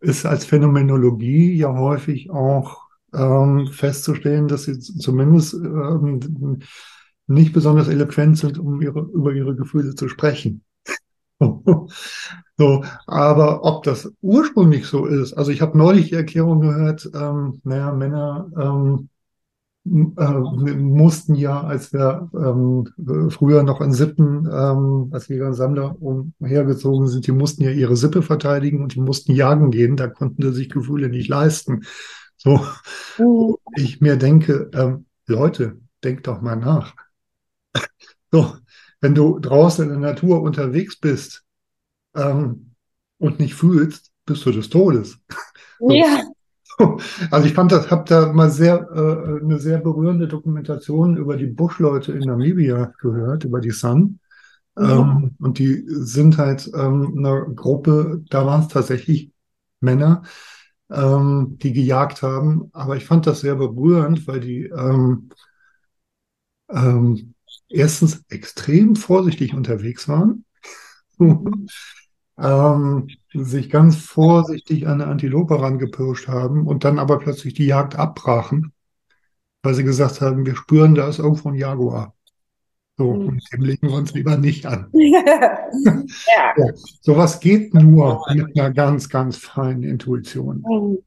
[0.00, 6.60] ist als Phänomenologie ja häufig auch ähm, festzustellen, dass sie zumindest ähm,
[7.26, 10.62] nicht besonders eloquent sind, um ihre, über ihre Gefühle zu sprechen.
[11.40, 17.60] so, aber ob das ursprünglich so ist, also ich habe neulich die Erklärung gehört, ähm,
[17.64, 19.08] naja, Männer ähm,
[20.16, 26.00] äh, mussten ja, als wir ähm, früher noch in Sippen, ähm, als Jäger und Sammler
[26.00, 30.42] umhergezogen sind, die mussten ja ihre Sippe verteidigen und die mussten jagen gehen, da konnten
[30.42, 31.84] sie sich Gefühle nicht leisten.
[32.36, 32.60] So,
[33.18, 33.56] mhm.
[33.76, 36.94] ich mir denke, ähm, Leute, denkt doch mal nach.
[38.32, 38.54] so,
[39.00, 41.44] wenn du draußen in der Natur unterwegs bist
[42.14, 42.74] ähm,
[43.18, 45.18] und nicht fühlst, bist du des Todes.
[45.78, 45.88] So.
[46.78, 46.96] Ja.
[47.30, 51.46] Also ich fand das, habe da mal sehr äh, eine sehr berührende Dokumentation über die
[51.46, 54.20] Buschleute in Namibia gehört, über die Sun.
[54.76, 54.84] Mhm.
[54.84, 59.32] Ähm, und die sind halt ähm, eine Gruppe, da waren es tatsächlich
[59.80, 60.22] Männer,
[60.90, 62.70] ähm, die gejagt haben.
[62.72, 65.30] Aber ich fand das sehr berührend, weil die ähm,
[66.70, 67.34] ähm,
[67.68, 70.44] erstens extrem vorsichtig unterwegs waren.
[72.38, 73.08] Mhm.
[73.34, 77.96] ähm, sich ganz vorsichtig an eine Antilope rangepirscht haben und dann aber plötzlich die Jagd
[77.96, 78.72] abbrachen,
[79.62, 82.14] weil sie gesagt haben, wir spüren, da ist irgendwo ein Jaguar.
[82.96, 83.28] So, mhm.
[83.28, 84.88] und dem legen wir uns lieber nicht an.
[84.92, 85.58] ja.
[86.56, 86.72] ja.
[87.00, 90.64] Sowas geht nur mit einer ganz, ganz feinen Intuition.
[90.68, 90.98] Mhm.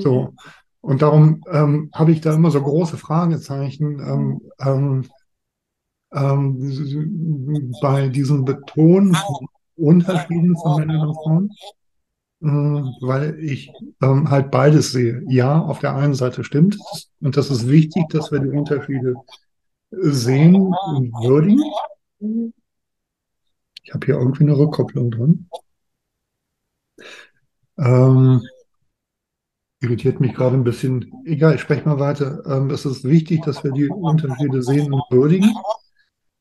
[0.00, 0.34] So.
[0.80, 5.04] Und darum ähm, habe ich da immer so große Fragezeichen ähm, ähm,
[6.14, 11.50] ähm bei diesem Betonen von Unterschieden von Männern und Frauen,
[12.42, 13.70] äh, weil ich
[14.02, 15.22] ähm, halt beides sehe.
[15.28, 19.14] Ja, auf der einen Seite stimmt es und das ist wichtig, dass wir die Unterschiede
[19.90, 21.62] sehen und würdigen.
[23.82, 25.48] Ich habe hier irgendwie eine Rückkopplung drin.
[27.78, 28.42] Ähm,
[29.80, 31.12] irritiert mich gerade ein bisschen.
[31.24, 32.42] Egal, ich spreche mal weiter.
[32.46, 35.54] Ähm, es ist wichtig, dass wir die Unterschiede sehen und würdigen.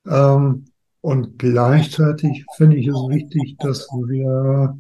[0.08, 0.66] Ähm,
[1.06, 4.76] und gleichzeitig finde ich es wichtig, dass wir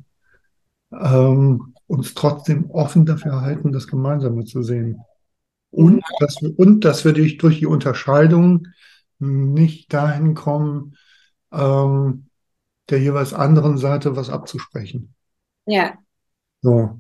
[0.91, 5.01] ähm, uns trotzdem offen dafür halten, das Gemeinsame zu sehen.
[5.69, 8.67] Und dass wir, und dass wir durch, durch die Unterscheidung
[9.19, 10.97] nicht dahin kommen,
[11.51, 12.25] ähm,
[12.89, 15.13] der jeweils anderen Seite was abzusprechen.
[15.67, 15.93] Ja.
[16.63, 16.97] So.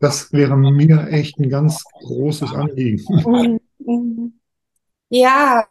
[0.00, 3.04] Das wäre mir echt ein ganz großes Anliegen.
[3.08, 3.60] Mhm.
[3.78, 4.32] Mhm.
[5.10, 5.64] Ja,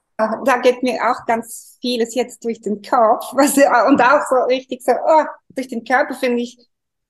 [0.46, 3.56] da geht mir auch ganz vieles jetzt durch den Kopf, was,
[3.88, 6.58] und auch so richtig so, oh, durch den Körper finde ich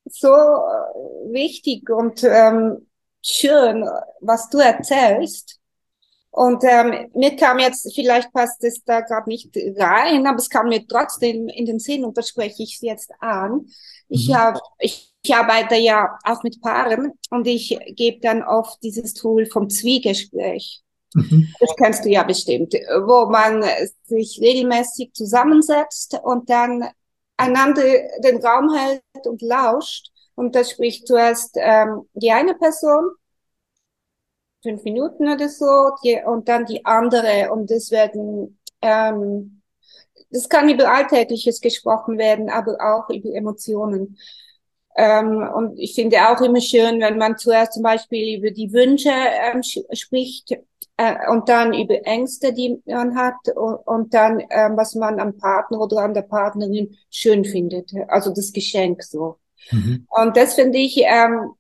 [0.06, 2.88] so äh, wichtig und ähm,
[3.22, 3.88] schön,
[4.22, 5.60] was du erzählst.
[6.32, 10.68] Und ähm, mir kam jetzt, vielleicht passt es da gerade nicht rein, aber es kam
[10.68, 13.66] mir trotzdem in den Sinn und da spreche ich es jetzt an.
[14.08, 14.36] Ich, mhm.
[14.36, 19.48] hab, ich, ich arbeite ja auch mit Paaren und ich gebe dann oft dieses Tool
[19.48, 20.84] vom Zwiegespräch.
[21.14, 21.48] Mhm.
[21.60, 23.64] Das kennst du ja bestimmt, wo man
[24.06, 26.90] sich regelmäßig zusammensetzt und dann
[27.38, 27.84] einander
[28.24, 30.12] den Raum hält und lauscht.
[30.36, 33.12] Und da spricht zuerst ähm, die eine Person,
[34.62, 37.52] fünf Minuten oder so, die, und dann die andere.
[37.52, 39.62] Und es werden, ähm,
[40.30, 44.18] das kann über Alltägliches gesprochen werden, aber auch über Emotionen.
[44.96, 49.12] Ähm, und ich finde auch immer schön, wenn man zuerst zum Beispiel über die Wünsche
[49.12, 49.62] ähm,
[49.94, 50.58] spricht
[51.00, 55.38] äh, und dann über Ängste, die man hat und, und dann, ähm, was man am
[55.38, 57.94] Partner oder an der Partnerin schön findet.
[58.10, 59.38] Also das Geschenk so.
[59.72, 60.06] Mhm.
[60.10, 61.52] Und das finde ich ähm,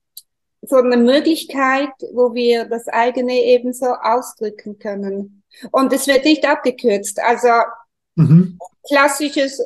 [0.61, 5.43] so eine Möglichkeit, wo wir das eigene eben so ausdrücken können.
[5.71, 7.21] Und es wird nicht abgekürzt.
[7.23, 7.47] Also
[8.15, 8.59] mhm.
[8.85, 9.65] klassisches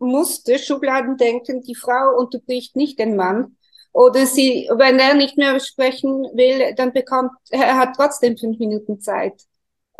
[0.00, 3.56] musste Schubladen denken, die Frau unterbricht nicht den Mann.
[3.92, 9.00] Oder sie, wenn er nicht mehr sprechen will, dann bekommt, er hat trotzdem fünf Minuten
[9.00, 9.34] Zeit.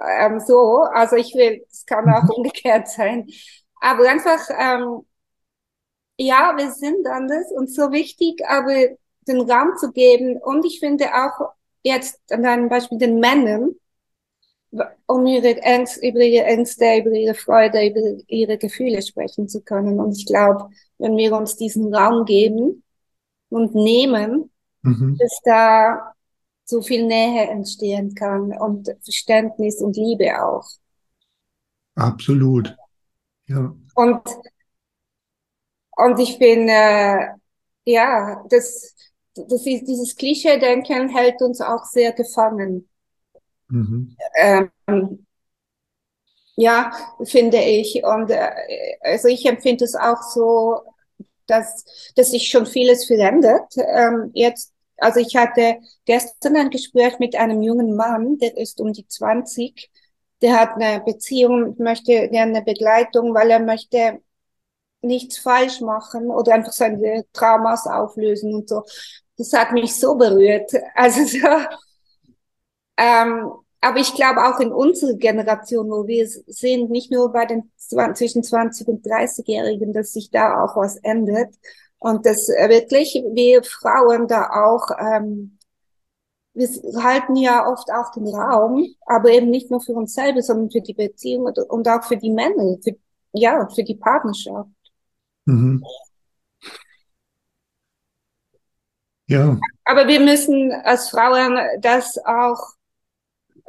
[0.01, 3.28] Ähm, so, also ich will, es kann auch umgekehrt sein.
[3.80, 5.03] Aber einfach, ähm,
[6.18, 8.72] ja, wir sind anders und so wichtig, aber
[9.28, 10.38] den Raum zu geben.
[10.38, 11.51] Und ich finde auch
[11.82, 13.74] jetzt an einem Beispiel den Männern,
[15.07, 20.01] um ihre Ängste, über ihre Ängste, über ihre Freude, über ihre Gefühle sprechen zu können.
[20.01, 22.82] Und ich glaube, wenn wir uns diesen Raum geben
[23.53, 24.50] und nehmen,
[24.84, 25.16] Mhm.
[25.18, 26.12] dass da
[26.64, 30.66] so viel Nähe entstehen kann und Verständnis und Liebe auch.
[31.94, 32.76] Absolut.
[33.46, 33.74] Ja.
[33.94, 34.22] Und,
[35.96, 37.28] und ich bin, äh,
[37.84, 38.94] ja, das,
[39.34, 42.88] das ist, dieses Klischee-Denken hält uns auch sehr gefangen.
[43.68, 44.16] Mhm.
[44.36, 45.26] Ähm,
[46.57, 46.92] ja,
[47.24, 48.03] finde ich.
[48.05, 48.50] Und äh,
[49.00, 50.80] also ich empfinde es auch so,
[51.53, 51.84] dass,
[52.16, 53.74] dass sich schon vieles verändert.
[53.76, 58.92] Ähm, jetzt, also ich hatte gestern ein Gespräch mit einem jungen Mann, der ist um
[58.92, 59.90] die 20,
[60.40, 64.20] der hat eine Beziehung, möchte gerne eine Begleitung, weil er möchte
[65.03, 68.82] nichts falsch machen oder einfach seine Traumas auflösen und so.
[69.36, 70.72] Das hat mich so berührt.
[70.94, 71.48] Also so,
[72.96, 77.72] ähm, aber ich glaube auch in unserer Generation, wo wir sind, nicht nur bei den
[78.14, 81.55] zwischen 20 und 30-Jährigen, dass sich da auch was ändert.
[81.99, 85.59] Und dass wirklich wir Frauen da auch, ähm,
[86.55, 86.68] wir
[87.03, 90.80] halten ja oft auch den Raum, aber eben nicht nur für uns selber, sondern für
[90.80, 92.97] die Beziehung und auch für die Männer, für,
[93.32, 94.68] ja, für die Partnerschaft.
[95.45, 95.82] Mhm.
[99.28, 102.74] Ja, Aber wir müssen als Frauen das auch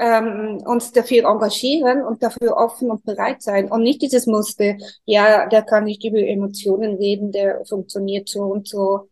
[0.04, 4.76] ähm, uns dafür engagieren und dafür offen und bereit sein und nicht dieses Muster,
[5.06, 9.10] ja, der kann nicht über Emotionen reden, der funktioniert so und so.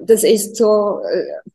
[0.00, 1.50] Das ist so, äh,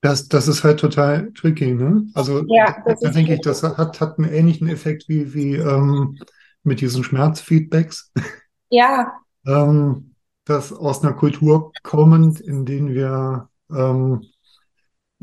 [0.00, 2.04] das, das ist halt total tricky, ne?
[2.14, 6.18] Also Ja, da, denke ich, das hat, hat einen ähnlichen Effekt wie, wie ähm,
[6.64, 8.12] mit diesen Schmerzfeedbacks.
[8.70, 9.12] ja,
[9.46, 14.24] ähm, das aus einer Kultur kommend, in denen wir ähm,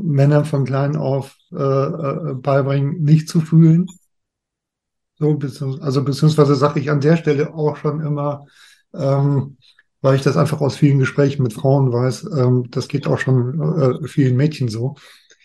[0.02, 3.88] Männern von klein auf äh, äh, beibringen, nicht zu fühlen.
[5.18, 8.46] So, beziehungs also beziehungsweise sage ich an der Stelle auch schon immer,
[8.94, 9.58] ähm,
[10.02, 13.60] weil ich das einfach aus vielen Gesprächen mit Frauen weiß, ähm, das geht auch schon
[13.62, 14.96] äh, vielen Mädchen so.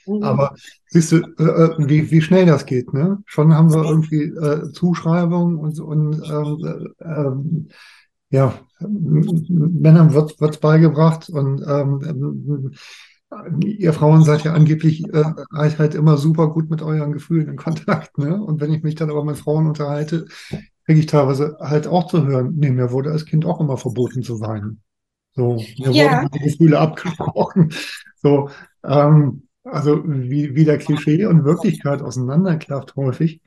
[0.06, 0.22] mhm.
[0.22, 0.54] Aber
[0.86, 3.22] siehst du, äh, äh, wie, wie schnell das geht, ne?
[3.26, 7.68] Schon haben wir irgendwie äh, Zuschreibungen und, und ähm, äh, ähm,
[8.30, 12.72] ja, Männern wird wird's beigebracht und ähm,
[13.64, 18.18] ihr Frauen seid ja angeblich äh, halt immer super gut mit euren Gefühlen in Kontakt,
[18.18, 18.42] ne?
[18.42, 20.26] Und wenn ich mich dann aber mit Frauen unterhalte,
[20.86, 24.22] kriege ich teilweise halt auch zu hören, nee, mir wurde als Kind auch immer verboten
[24.22, 24.82] zu weinen.
[25.34, 26.04] So, mir Ja.
[26.10, 27.72] wurden die Gefühle abgesprochen.
[28.26, 28.48] So,
[28.84, 33.42] ähm, also wie, wie der Klischee und Wirklichkeit auseinanderklafft häufig.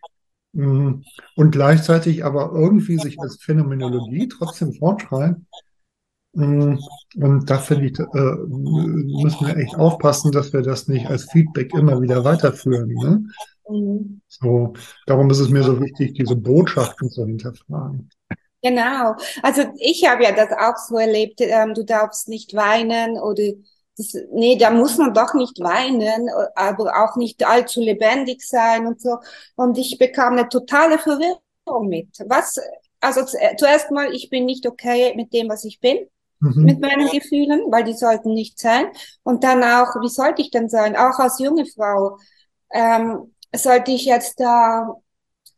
[0.53, 1.01] Mm,
[1.35, 5.41] Und gleichzeitig aber irgendwie sich als Phänomenologie trotzdem fortschreibt.
[6.37, 6.77] Mm,
[7.15, 8.03] Und da finde ich, äh,
[8.47, 12.89] müssen wir echt aufpassen, dass wir das nicht als Feedback immer wieder weiterführen.
[12.89, 13.23] Ne?
[13.67, 14.21] Mhm.
[14.27, 14.73] So,
[15.07, 18.09] darum ist es mir so wichtig, diese Botschaften zu hinterfragen.
[18.61, 19.15] Genau.
[19.41, 23.43] Also ich habe ja das auch so erlebt, ähm, du darfst nicht weinen oder
[23.97, 29.01] das, nee, da muss man doch nicht weinen, aber auch nicht allzu lebendig sein und
[29.01, 29.17] so.
[29.55, 32.09] Und ich bekam eine totale Verwirrung mit.
[32.27, 32.57] Was,
[32.99, 35.97] also zu- zuerst mal, ich bin nicht okay mit dem, was ich bin,
[36.39, 36.63] Mhm.
[36.63, 38.87] mit meinen Gefühlen, weil die sollten nicht sein.
[39.23, 40.95] Und dann auch, wie sollte ich denn sein?
[40.95, 42.17] Auch als junge Frau,
[42.71, 44.95] ähm, sollte ich jetzt da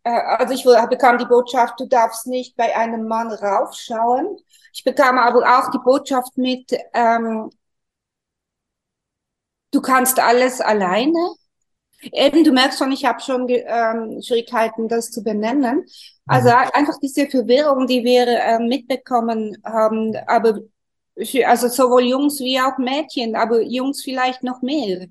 [0.04, 4.38] äh, also ich bekam die Botschaft, du darfst nicht bei einem Mann raufschauen.
[4.74, 7.50] Ich bekam aber auch die Botschaft mit, ähm,
[9.72, 11.34] du kannst alles alleine.
[12.02, 15.86] Eben, du merkst schon, ich habe schon ähm, Schwierigkeiten, das zu benennen.
[16.30, 20.60] Also einfach diese Verwirrung, die wir ähm, mitbekommen haben, aber
[21.22, 25.08] für, also sowohl Jungs wie auch Mädchen, aber Jungs vielleicht noch mehr.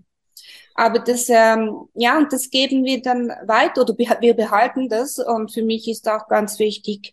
[0.74, 5.18] Aber das, ähm, ja, und das geben wir dann weiter oder wir behalten das.
[5.18, 7.12] Und für mich ist auch ganz wichtig,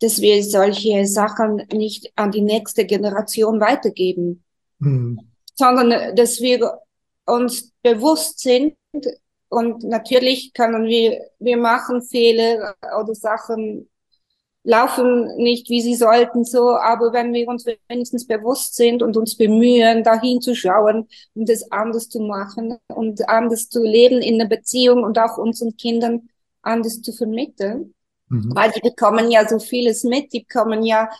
[0.00, 4.44] dass wir solche Sachen nicht an die nächste Generation weitergeben,
[4.80, 5.20] Mhm.
[5.54, 6.80] sondern äh, dass wir
[7.26, 8.76] uns bewusst sind.
[9.50, 13.90] Und natürlich können wir, wir machen Fehler oder Sachen
[14.64, 16.70] laufen nicht, wie sie sollten, so.
[16.76, 21.70] Aber wenn wir uns wenigstens bewusst sind und uns bemühen, dahin zu schauen und es
[21.72, 26.28] anders zu machen und anders zu leben in einer Beziehung und auch unseren Kindern
[26.62, 27.94] anders zu vermitteln,
[28.28, 28.54] Mhm.
[28.54, 31.10] weil die bekommen ja so vieles mit, die bekommen ja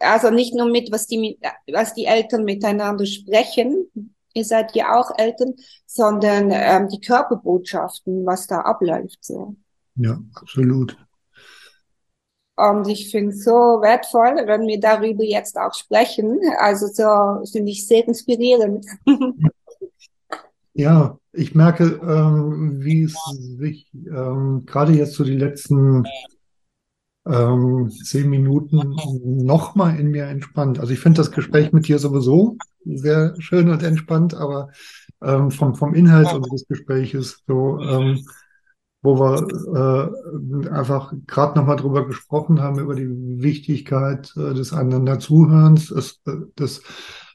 [0.00, 1.38] also nicht nur mit, was die, mit-
[1.72, 3.90] was die Eltern miteinander sprechen,
[4.34, 5.54] ihr seid ja auch Eltern,
[5.86, 9.56] sondern ähm, die Körperbotschaften, was da abläuft, so.
[9.96, 10.96] Ja, absolut.
[12.56, 16.38] Und ich finde es so wertvoll, wenn wir darüber jetzt auch sprechen.
[16.58, 18.86] Also so finde ich sehr inspirierend.
[20.74, 23.14] Ja, ich merke, ähm, wie es
[23.58, 26.04] sich ähm, gerade jetzt so die letzten
[27.26, 30.80] ähm, zehn Minuten nochmal in mir entspannt.
[30.80, 34.70] Also ich finde das Gespräch mit dir sowieso sehr schön und entspannt, aber
[35.22, 38.24] ähm, vom, vom Inhalt unseres Gespräches so, ähm,
[39.02, 40.12] wo wir
[40.64, 46.22] äh, einfach gerade nochmal drüber gesprochen haben, über die Wichtigkeit äh, des einander Zuhörens, des,
[46.58, 46.82] des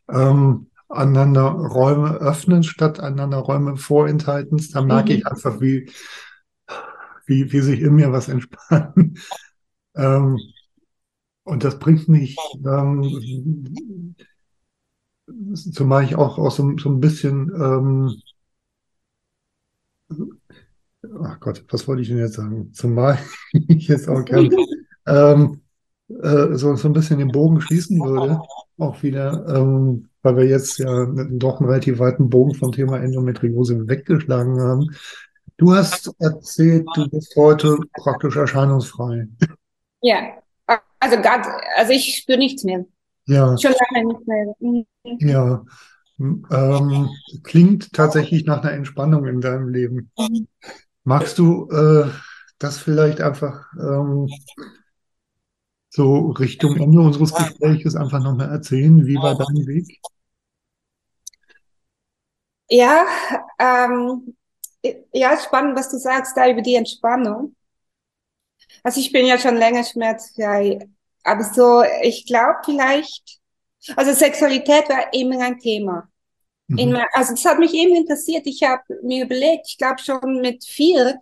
[0.09, 4.71] ähm, einander Räume öffnen statt einander Räume vorenthaltens.
[4.71, 5.19] Da merke mhm.
[5.19, 5.91] ich einfach, wie,
[7.25, 9.19] wie, wie sich in mir was entspannt.
[9.97, 10.39] Ähm,
[11.43, 12.35] und das bringt mich,
[12.65, 14.15] ähm,
[15.73, 18.13] zumal ich auch, auch so, so ein bisschen, ähm,
[21.23, 22.73] ach Gott, was wollte ich denn jetzt sagen?
[22.73, 23.17] Zumal
[23.53, 24.55] ich jetzt auch gerne
[25.05, 25.61] ähm,
[26.09, 28.41] äh, so, so ein bisschen den Bogen schließen würde,
[28.77, 33.87] auch wieder, ähm, weil wir jetzt ja doch einen relativ weiten Bogen vom Thema Endometriose
[33.87, 34.89] weggeschlagen haben.
[35.57, 39.27] Du hast erzählt, du bist heute praktisch erscheinungsfrei.
[40.07, 40.41] Ja,
[41.01, 42.85] also ganz, also ich spüre nichts mehr.
[43.25, 43.57] Ja.
[43.57, 44.55] Schon lange nicht mehr.
[44.59, 44.85] Mhm.
[45.19, 45.65] Ja.
[46.17, 47.09] Ähm,
[47.43, 50.09] klingt tatsächlich nach einer Entspannung in deinem Leben.
[50.17, 50.47] Mhm.
[51.03, 52.09] Magst du äh,
[52.57, 54.29] das vielleicht einfach ähm,
[55.89, 59.05] so Richtung Ende unseres Gesprächs einfach nochmal erzählen?
[59.05, 59.99] Wie war dein Weg?
[62.69, 63.05] Ja,
[63.59, 64.37] ähm,
[65.11, 67.56] ja, spannend, was du sagst da über die Entspannung.
[68.87, 70.79] Also ich bin ja schon länger schmerzfrei,
[71.25, 73.39] aber so, ich glaube vielleicht,
[73.97, 76.07] also Sexualität war immer ein Thema.
[76.69, 76.77] Mhm.
[76.77, 78.47] In, also das hat mich eben interessiert.
[78.47, 81.19] Ich habe mir überlegt, ich glaube schon mit vier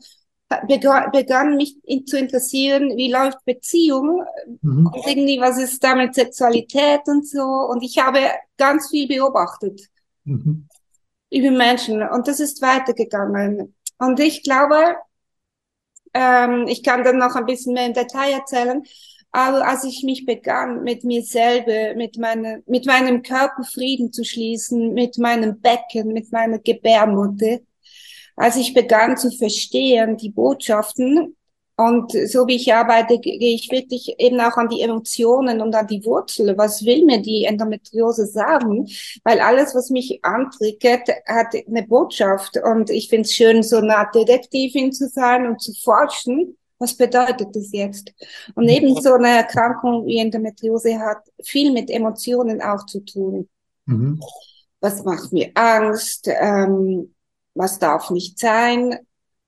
[0.68, 4.24] begann, begann mich zu interessieren, wie läuft Beziehung
[4.62, 4.92] mhm.
[4.94, 7.42] und irgendwie was ist da mit Sexualität und so.
[7.42, 8.20] Und ich habe
[8.58, 9.90] ganz viel beobachtet.
[10.26, 10.70] Mhm
[11.32, 12.02] über Menschen.
[12.02, 13.76] Und das ist weitergegangen.
[13.98, 14.96] Und ich glaube,
[16.16, 18.84] ähm, ich kann dann noch ein bisschen mehr im Detail erzählen,
[19.32, 24.24] aber als ich mich begann, mit mir selber, mit, meine, mit meinem Körper Frieden zu
[24.24, 27.60] schließen, mit meinem Becken, mit meiner Gebärmutter,
[28.38, 31.36] als ich begann zu verstehen, die Botschaften,
[31.78, 35.88] und so wie ich arbeite, gehe ich wirklich eben auch an die Emotionen und an
[35.88, 36.58] die Wurzel.
[36.58, 38.88] Was will mir die Endometriose sagen?
[39.26, 42.58] Weil alles, was mich antriggert, hat eine Botschaft.
[42.64, 46.56] Und ich finde es schön, so eine Art Detektivin zu sein und zu forschen.
[46.80, 48.14] Was bedeutet das jetzt?
[48.54, 53.50] Und eben so eine Erkrankung wie Endometriose hat viel mit Emotionen auch zu tun.
[53.86, 54.22] Mhm.
[54.80, 56.30] Was macht mir Angst?
[56.30, 57.14] Ähm,
[57.54, 58.98] was darf nicht sein?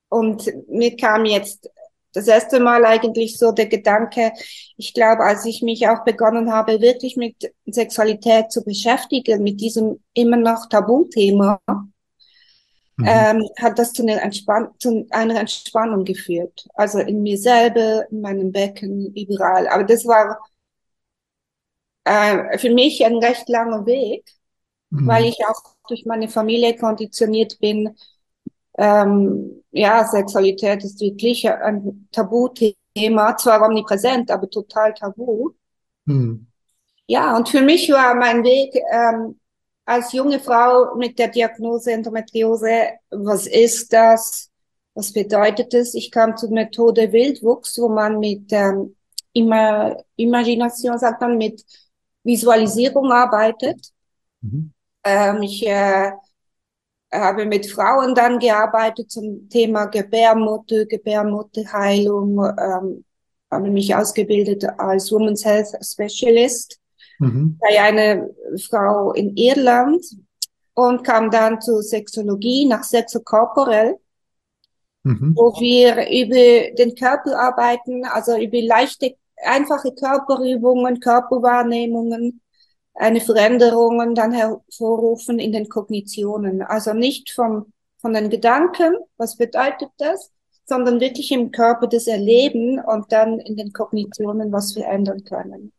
[0.10, 1.70] Und mir kam jetzt
[2.18, 4.32] das erste Mal eigentlich so der Gedanke,
[4.76, 10.00] ich glaube, als ich mich auch begonnen habe, wirklich mit Sexualität zu beschäftigen, mit diesem
[10.14, 13.06] immer noch Tabuthema, mhm.
[13.06, 16.68] ähm, hat das zu einer, Entspann zu einer Entspannung geführt.
[16.74, 19.68] Also in mir selber, in meinem Becken, überall.
[19.68, 20.40] Aber das war
[22.04, 24.28] äh, für mich ein recht langer Weg,
[24.90, 25.06] mhm.
[25.06, 27.96] weil ich auch durch meine Familie konditioniert bin,
[28.78, 35.52] ähm, ja, Sexualität ist wirklich ein Tabuthema, zwar omnipräsent, aber total tabu.
[36.06, 36.48] Hm.
[37.08, 39.40] Ja, und für mich war mein Weg ähm,
[39.86, 44.52] als junge Frau mit der Diagnose Endometriose, was ist das?
[44.94, 45.94] Was bedeutet es?
[45.94, 48.96] Ich kam zur Methode Wildwuchs, wo man mit ähm,
[49.32, 51.64] Ima Imagination, sagt man, mit
[52.24, 53.94] Visualisierung arbeitet.
[54.42, 54.74] Mhm.
[55.04, 56.12] Ähm, ich äh,
[57.12, 63.06] habe mit Frauen dann gearbeitet zum Thema Gebärmutter, Gebärmutterheilung, ähm,
[63.50, 66.80] habe mich ausgebildet als Women's Health Specialist
[67.20, 67.58] mhm.
[67.60, 68.28] bei einer
[68.70, 70.04] Frau in Irland
[70.74, 73.96] und kam dann zur Sexologie nach Sexokorporell,
[75.04, 75.34] mhm.
[75.36, 82.42] wo wir über den Körper arbeiten, also über leichte, einfache Körperübungen, Körperwahrnehmungen,
[82.98, 86.62] eine Veränderung dann hervorrufen in den Kognitionen.
[86.62, 90.32] Also nicht vom, von den Gedanken, was bedeutet das,
[90.66, 95.72] sondern wirklich im Körper das Erleben und dann in den Kognitionen was verändern können.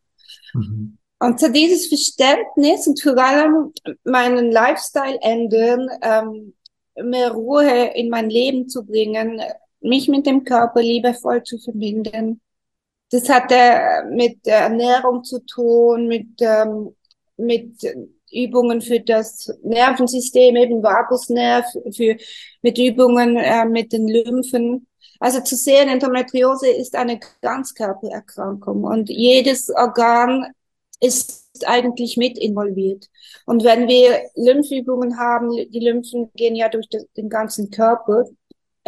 [0.54, 0.98] Mhm.
[1.20, 3.72] Und so dieses Verständnis und vor allem
[4.04, 6.54] meinen Lifestyle ändern, ähm,
[7.02, 9.40] mehr Ruhe in mein Leben zu bringen,
[9.80, 12.40] mich mit dem Körper liebevoll zu verbinden.
[13.10, 16.94] Das hatte mit der Ernährung zu tun, mit ähm,
[17.38, 17.82] mit
[18.30, 21.64] Übungen für das Nervensystem, eben Vagusnerv,
[21.96, 22.16] für,
[22.62, 24.86] mit Übungen äh, mit den Lymphen.
[25.20, 30.52] Also zu sehen, Endometriose ist eine Ganzkörpererkrankung und jedes Organ
[31.00, 33.06] ist eigentlich mit involviert.
[33.46, 38.24] Und wenn wir Lympfübungen haben, die Lymphen gehen ja durch den ganzen Körper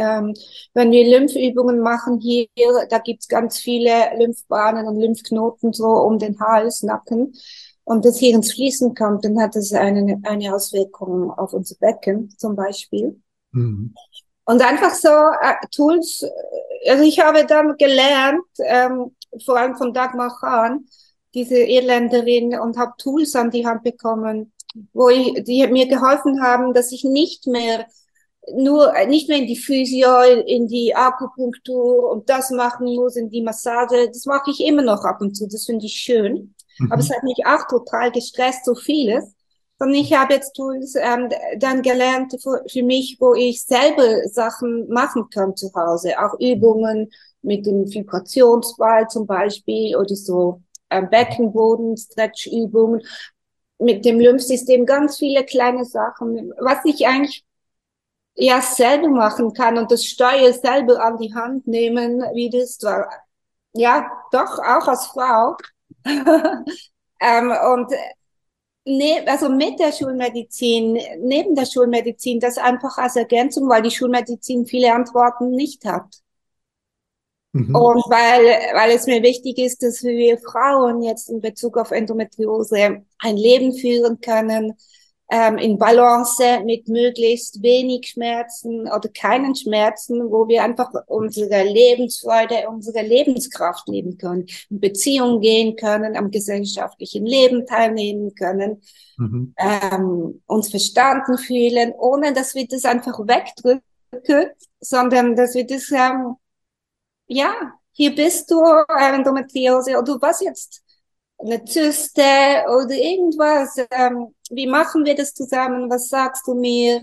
[0.01, 0.35] ähm,
[0.73, 2.47] wenn wir Lympfübungen machen hier,
[2.89, 7.35] da gibt's ganz viele Lymphbahnen und Lymphknoten so um den Hals, Nacken.
[7.91, 12.31] Und das hier ins Fließen kommt, dann hat das eine, eine Auswirkung auf unser Becken
[12.39, 13.21] zum Beispiel.
[13.51, 13.93] Mhm.
[14.45, 19.93] Und einfach so äh, Tools, äh, also ich habe dann gelernt, ähm, vor allem von
[19.93, 20.87] Dagmar Khan,
[21.35, 24.53] diese Irländerin, und habe Tools an die Hand bekommen,
[24.93, 27.87] wo ich, die mir geholfen haben, dass ich nicht mehr
[28.55, 33.43] nur nicht mehr in die Physio, in die Akupunktur und das machen muss, in die
[33.43, 34.07] Massage.
[34.07, 35.49] Das mache ich immer noch ab und zu.
[35.49, 36.55] Das finde ich schön.
[36.81, 36.93] Mhm.
[36.93, 39.35] Aber es hat mich auch total gestresst, so vieles.
[39.79, 44.89] Und ich habe jetzt Tools ähm, dann gelernt für, für mich, wo ich selber Sachen
[44.89, 46.19] machen kann zu Hause.
[46.19, 47.11] Auch Übungen
[47.43, 50.61] mit dem Vibrationsball zum Beispiel oder so
[50.91, 53.03] ähm, Beckenboden-Stretch-Übungen
[53.79, 57.45] mit dem Lymphsystem, ganz viele kleine Sachen, was ich eigentlich
[58.35, 63.09] ja selber machen kann und das Steuer selber an die Hand nehmen, wie das war.
[63.73, 65.57] Ja, doch, auch als Frau.
[67.21, 67.93] ähm, und
[68.85, 74.67] ne, also mit der Schulmedizin, neben der Schulmedizin, das einfach als Ergänzung, weil die Schulmedizin
[74.67, 76.21] viele Antworten nicht hat.
[77.53, 77.75] Mhm.
[77.75, 78.45] Und weil,
[78.75, 83.75] weil es mir wichtig ist, dass wir Frauen jetzt in Bezug auf Endometriose ein Leben
[83.75, 84.75] führen können,
[85.31, 92.69] ähm, in Balance mit möglichst wenig Schmerzen oder keinen Schmerzen, wo wir einfach unsere Lebensfreude,
[92.69, 98.83] unsere Lebenskraft leben können, in Beziehungen gehen können, am gesellschaftlichen Leben teilnehmen können,
[99.19, 99.55] mhm.
[99.57, 104.51] ähm, uns verstanden fühlen, ohne dass wir das einfach wegdrücken,
[104.81, 106.35] sondern dass wir das, ähm,
[107.29, 107.55] ja,
[107.93, 110.83] hier bist du, Endometriose, oder was jetzt?
[111.43, 112.23] Eine Zyste
[112.67, 113.77] oder irgendwas.
[113.91, 115.91] Ähm, wie machen wir das zusammen?
[115.91, 117.03] Was sagst du mir?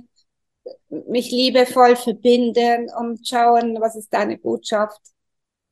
[0.90, 5.00] Mich liebevoll verbinden und schauen, was ist deine Botschaft?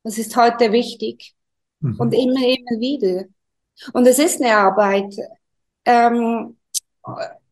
[0.03, 1.33] Was ist heute wichtig?
[1.79, 1.99] Mhm.
[1.99, 3.25] Und immer, immer wieder.
[3.93, 5.15] Und es ist eine Arbeit.
[5.83, 6.57] Ähm,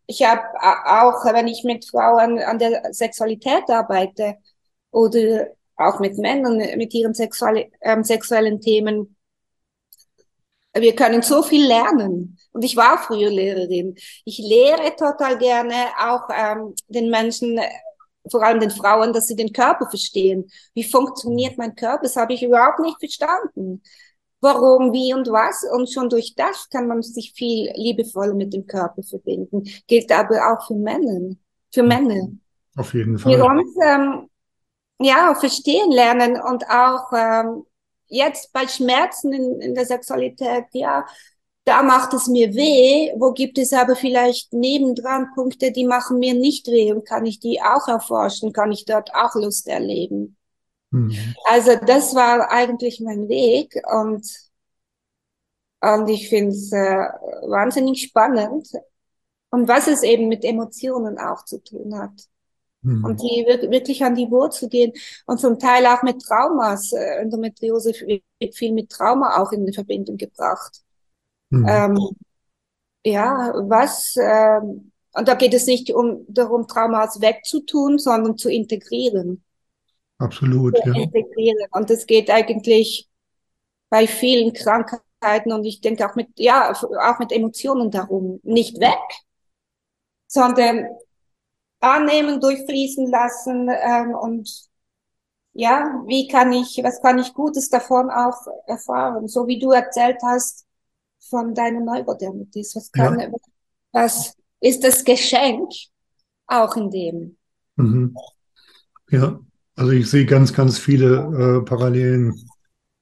[0.08, 4.38] ich habe auch, wenn ich mit Frauen an der Sexualität arbeite
[4.92, 9.16] oder auch mit Männern mit ihren sexuelle, ähm, sexuellen Themen,
[10.74, 12.38] wir können so viel lernen.
[12.52, 13.96] Und ich war früher Lehrerin.
[14.26, 17.60] Ich lehre total gerne auch ähm, den Menschen,
[18.30, 20.50] vor allem den Frauen, dass sie den Körper verstehen.
[20.74, 22.04] Wie funktioniert mein Körper?
[22.04, 23.82] Das habe ich überhaupt nicht verstanden.
[24.40, 25.66] Warum, wie und was.
[25.72, 29.64] Und schon durch das kann man sich viel liebevoller mit dem Körper verbinden.
[29.88, 31.36] Gilt aber auch für Männer.
[31.72, 32.30] Für Männer.
[32.76, 33.32] Auf jeden Fall.
[33.32, 34.30] Wir uns ähm,
[35.00, 37.64] ja verstehen lernen und auch ähm,
[38.14, 41.06] jetzt bei Schmerzen in, in der Sexualität, ja,
[41.66, 46.34] da macht es mir weh, wo gibt es aber vielleicht nebendran Punkte, die machen mir
[46.34, 50.36] nicht weh und kann ich die auch erforschen, kann ich dort auch Lust erleben.
[50.92, 51.36] Mhm.
[51.46, 54.28] Also das war eigentlich mein Weg und,
[55.82, 57.08] und ich finde es äh,
[57.48, 58.68] wahnsinnig spannend
[59.50, 62.12] und was es eben mit Emotionen auch zu tun hat.
[62.84, 63.06] Mhm.
[63.06, 64.92] Und die wirklich an die Wurzel gehen
[65.26, 66.92] und zum Teil auch mit Traumas.
[66.92, 70.82] Äh, Endometriose wird viel mit Trauma auch in Verbindung gebracht.
[71.50, 71.66] Mhm.
[71.68, 72.10] Ähm,
[73.06, 79.44] ja, was, ähm, und da geht es nicht um darum, Traumas wegzutun, sondern zu integrieren.
[80.18, 81.04] Absolut, zu ja.
[81.04, 81.68] Integrieren.
[81.72, 83.10] Und es geht eigentlich
[83.90, 89.00] bei vielen Krankheiten und ich denke auch mit, ja, auch mit Emotionen darum, nicht weg,
[90.28, 90.88] sondern
[91.84, 94.50] annehmen, durchfließen lassen ähm, und
[95.54, 99.28] ja, wie kann ich, was kann ich Gutes davon auch erfahren?
[99.28, 100.66] So wie du erzählt hast
[101.30, 102.76] von deiner Neurodermitis.
[102.76, 103.30] Was kann, ja.
[103.92, 105.72] was ist das Geschenk
[106.48, 107.38] auch in dem?
[107.76, 108.16] Mhm.
[109.12, 109.40] Ja,
[109.76, 112.34] also ich sehe ganz, ganz viele äh, Parallelen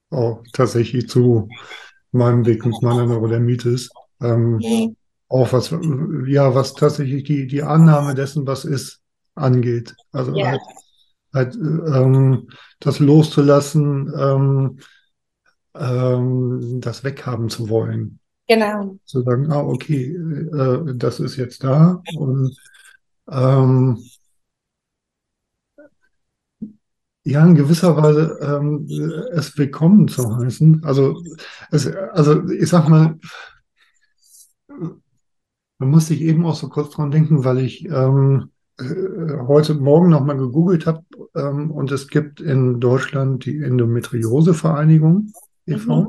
[0.10, 1.48] auch tatsächlich zu
[2.12, 3.90] meinem Weg mit meiner Neurodermitis.
[4.22, 4.96] Ähm, mhm
[5.32, 5.74] auch was,
[6.28, 9.00] ja, was tatsächlich die, die Annahme dessen, was ist,
[9.34, 9.96] angeht.
[10.12, 10.58] Also yeah.
[11.32, 12.50] halt, halt ähm,
[12.82, 14.80] das loszulassen, ähm,
[15.74, 18.20] ähm, das weghaben zu wollen.
[18.48, 18.98] Genau.
[19.06, 22.54] Zu sagen, ah, okay, äh, das ist jetzt da und
[23.32, 24.04] ähm,
[27.24, 28.86] ja, in gewisser Weise ähm,
[29.32, 30.84] es willkommen zu heißen.
[30.84, 31.22] Also,
[31.70, 33.18] es, also ich sag mal,
[35.82, 38.84] da musste ich eben auch so kurz dran denken, weil ich ähm, äh,
[39.48, 41.04] heute Morgen nochmal gegoogelt habe
[41.34, 45.34] ähm, und es gibt in Deutschland die Endometriose-Vereinigung
[45.66, 46.02] e.V.
[46.02, 46.08] Mhm.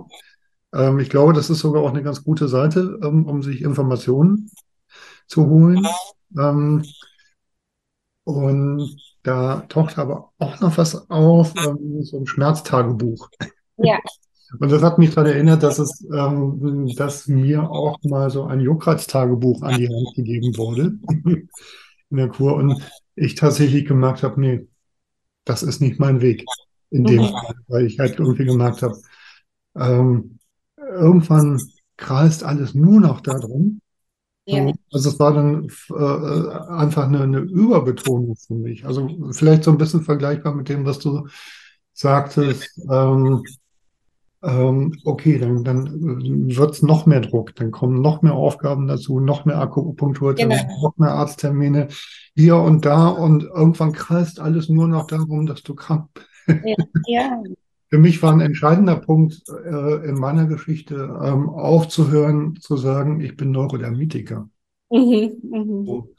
[0.74, 4.50] Ähm, ich glaube, das ist sogar auch eine ganz gute Seite, ähm, um sich Informationen
[5.26, 5.86] zu holen.
[6.38, 6.84] Ähm,
[8.24, 13.30] und da taucht aber auch noch was auf, ähm, so ein Schmerztagebuch.
[13.78, 13.98] Ja.
[14.58, 18.60] Und das hat mich daran erinnert, dass es, ähm, dass mir auch mal so ein
[18.60, 20.98] Juckreiz-Tagebuch an die Hand gegeben wurde
[22.10, 22.82] in der Kur und
[23.16, 24.68] ich tatsächlich gemerkt habe, nee,
[25.44, 26.50] das ist nicht mein Weg
[26.90, 27.28] in dem Mhm.
[27.28, 29.00] Fall, weil ich halt irgendwie gemerkt habe,
[29.76, 30.38] ähm,
[30.78, 33.80] irgendwann kreist alles nur noch darum.
[34.46, 34.66] Ja.
[34.66, 38.84] So, also es war dann äh, einfach eine, eine Überbetonung für mich.
[38.86, 41.26] Also vielleicht so ein bisschen vergleichbar mit dem, was du
[41.94, 42.78] sagtest.
[42.90, 43.42] Ähm,
[44.42, 49.20] ähm, okay, dann, dann wird es noch mehr Druck, dann kommen noch mehr Aufgaben dazu,
[49.20, 50.82] noch mehr Akupunkturtermine, Genau.
[50.82, 51.88] noch mehr Arzttermine
[52.34, 56.08] hier und da und irgendwann kreist alles nur noch darum, dass du krank
[56.46, 56.76] Ja.
[57.06, 57.42] Ja.
[57.90, 63.36] für mich war ein entscheidender Punkt äh, in meiner Geschichte, ähm, aufzuhören, zu sagen, ich
[63.36, 64.48] bin Neurodermitiker.
[64.90, 65.32] Mhm.
[65.42, 65.86] Mhm.
[65.86, 66.14] So.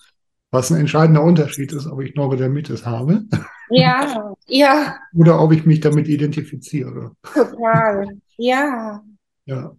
[0.51, 3.23] Was ein entscheidender Unterschied ist, ob ich Neurodermitis habe
[3.69, 4.33] Ja.
[4.47, 4.99] Ja.
[5.13, 7.15] oder ob ich mich damit identifiziere.
[7.33, 8.07] Total.
[8.37, 9.03] Ja.
[9.45, 9.75] Ja,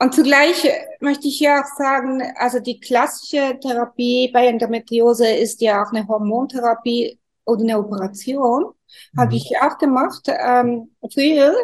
[0.00, 0.68] Und zugleich
[1.00, 6.06] möchte ich ja auch sagen, also die klassische Therapie bei Endometriose ist ja auch eine
[6.08, 8.72] Hormontherapie oder eine Operation.
[9.16, 9.36] Habe Mhm.
[9.36, 11.54] ich auch gemacht ähm, früher.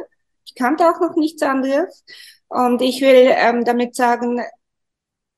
[0.47, 2.05] Ich kannte auch noch nichts anderes.
[2.49, 4.41] Und ich will ähm, damit sagen,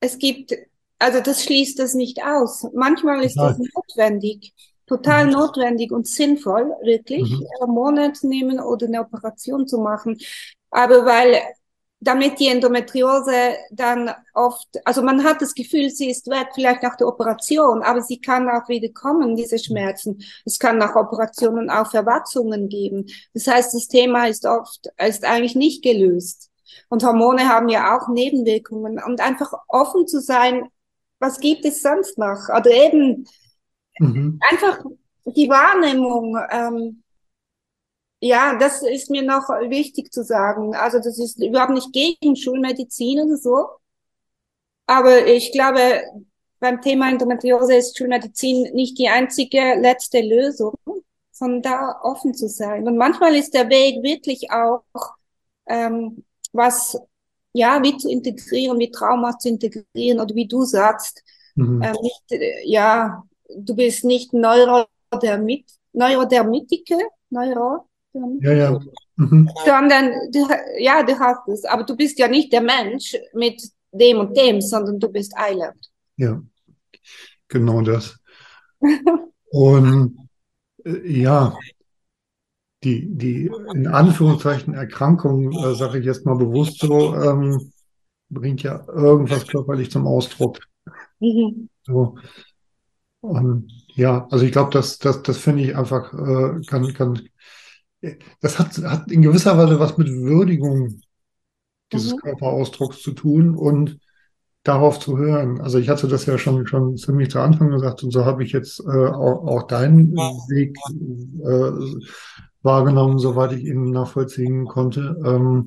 [0.00, 0.54] es gibt,
[0.98, 2.66] also das schließt das nicht aus.
[2.74, 3.68] Manchmal ist das Total.
[3.74, 4.52] notwendig,
[4.90, 5.32] total Mhm.
[5.32, 7.46] notwendig und sinnvoll, wirklich, Mhm.
[7.60, 10.18] Hormone zu nehmen oder eine Operation zu machen.
[10.70, 11.40] Aber weil
[12.02, 16.96] damit die Endometriose dann oft, also man hat das Gefühl, sie ist weg, vielleicht nach
[16.96, 20.22] der Operation, aber sie kann auch wieder kommen, diese Schmerzen.
[20.46, 23.06] Es kann nach Operationen auch Verwachsungen geben.
[23.34, 26.50] Das heißt, das Thema ist oft, ist eigentlich nicht gelöst.
[26.88, 29.00] Und Hormone haben ja auch Nebenwirkungen.
[29.04, 30.68] Und einfach offen zu sein,
[31.18, 32.48] was gibt es sonst noch?
[32.48, 33.26] Oder eben
[34.00, 34.40] Mhm.
[34.50, 34.82] einfach
[35.26, 37.02] die Wahrnehmung, ähm,
[38.20, 40.74] ja, das ist mir noch wichtig zu sagen.
[40.74, 43.68] Also das ist überhaupt nicht gegen Schulmedizin oder so.
[44.86, 46.02] Aber ich glaube,
[46.58, 50.74] beim Thema Endometriose ist Schulmedizin nicht die einzige letzte Lösung,
[51.30, 52.86] sondern da offen zu sein.
[52.86, 54.82] Und manchmal ist der Weg wirklich auch,
[55.66, 56.98] ähm, was,
[57.52, 61.22] ja, wie zu integrieren, wie Trauma zu integrieren oder wie du sagst,
[61.56, 61.82] Mhm.
[61.82, 63.24] ähm, nicht, äh, ja,
[63.56, 66.98] du bist nicht Neurodermit, Neurodermitiker,
[67.30, 67.86] Neuro,
[68.40, 68.80] Ja, ja.
[69.16, 69.50] Mhm.
[69.64, 70.46] sondern du,
[70.78, 73.62] ja, du hast es, aber du bist ja nicht der Mensch mit
[73.92, 75.90] dem und dem, sondern du bist Island.
[76.16, 76.42] Ja,
[77.48, 78.18] genau das.
[79.52, 80.28] Und
[80.84, 81.56] äh, ja,
[82.84, 87.72] die, die in Anführungszeichen Erkrankung, äh, sage ich jetzt mal bewusst so, ähm,
[88.30, 90.60] bringt ja irgendwas körperlich zum Ausdruck.
[91.18, 91.68] Mhm.
[91.82, 92.16] So.
[93.20, 97.20] Und ja, also ich glaube, das, das, das finde ich einfach, äh, kann, kann,
[98.40, 101.00] das hat, hat in gewisser Weise was mit Würdigung
[101.92, 102.18] dieses Mhm.
[102.18, 103.98] Körperausdrucks zu tun und
[104.64, 105.60] darauf zu hören.
[105.60, 108.52] Also ich hatte das ja schon, schon ziemlich zu Anfang gesagt und so habe ich
[108.52, 110.16] jetzt äh, auch, auch deinen
[110.48, 111.72] Weg äh,
[112.62, 115.66] wahrgenommen, soweit ich ihn nachvollziehen konnte, ähm,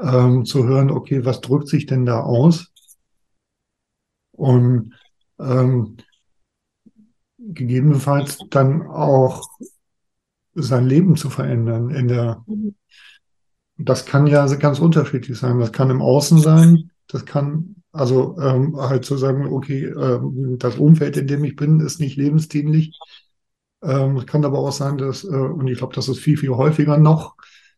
[0.00, 2.72] ähm, zu hören, okay, was drückt sich denn da aus?
[4.32, 4.94] Und
[5.38, 5.96] ähm,
[7.52, 9.48] gegebenenfalls dann auch
[10.54, 12.74] sein Leben zu verändern in der Mhm.
[13.78, 15.58] das kann ja ganz unterschiedlich sein.
[15.58, 16.90] Das kann im Außen sein.
[17.08, 21.80] Das kann also ähm, halt zu sagen, okay, ähm, das Umfeld, in dem ich bin,
[21.80, 22.98] ist nicht lebensdienlich.
[23.82, 26.50] Ähm, es kann aber auch sein, dass, äh, und ich glaube, das ist viel, viel
[26.50, 27.36] häufiger noch,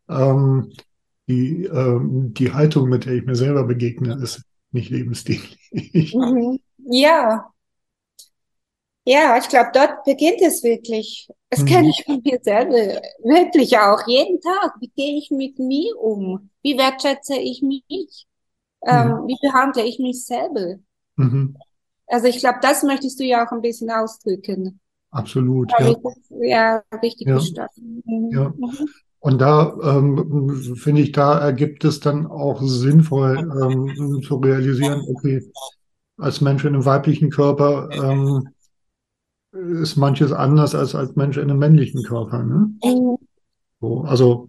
[0.09, 0.73] ähm,
[1.29, 4.43] die, ähm, die Haltung, mit der ich mir selber begegne, ist
[4.73, 6.15] nicht lebensdienlich.
[6.15, 6.59] Mhm.
[6.91, 7.51] Ja.
[9.09, 11.29] Ja, ich glaube, dort beginnt es wirklich.
[11.49, 11.67] Das Mhm.
[11.67, 14.07] kenne ich von mir selber wirklich auch.
[14.07, 14.75] Jeden Tag.
[14.81, 16.51] Wie gehe ich mit mir um?
[16.61, 18.27] Wie wertschätze ich mich?
[18.87, 20.75] Ähm, wie behandle ich mich selber?
[21.17, 21.57] Mhm.
[22.07, 24.79] Also ich glaube, das möchtest du ja auch ein bisschen ausdrücken.
[25.11, 25.95] Absolut, ja.
[26.43, 27.39] ja richtig Ja.
[27.39, 28.03] verstanden.
[28.05, 28.31] Mhm.
[28.31, 28.49] Ja.
[28.51, 28.89] Mhm.
[29.21, 35.51] Und da ähm, finde ich, da ergibt es dann auch sinnvoll ähm, zu realisieren, okay,
[36.19, 38.49] als Mensch in einem weiblichen Körper ähm,
[39.53, 42.43] ist manches anders als als Mensch in einem männlichen Körper.
[42.43, 43.19] Ne?
[43.81, 44.49] So, also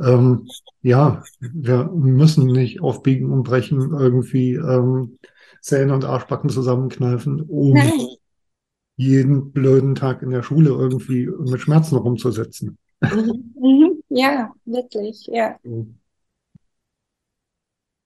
[0.00, 0.48] ähm,
[0.82, 5.18] ja, wir müssen nicht auf Biegen und Brechen irgendwie ähm,
[5.60, 8.08] Zähne und Arschbacken zusammenkneifen, um Nein.
[8.96, 12.78] jeden blöden Tag in der Schule irgendwie mit Schmerzen rumzusetzen.
[13.00, 13.54] Mhm.
[13.58, 14.02] Mhm.
[14.08, 15.58] Ja, wirklich, ja.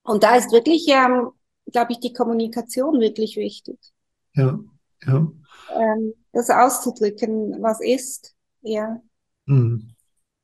[0.08, 1.30] Und da ist wirklich, ähm,
[1.72, 3.78] glaube ich, die Kommunikation wirklich wichtig.
[4.34, 4.58] Ja,
[5.06, 5.30] ja.
[5.74, 8.34] Ähm, das auszudrücken, was ist.
[8.62, 9.00] Ja.
[9.46, 9.94] Mhm.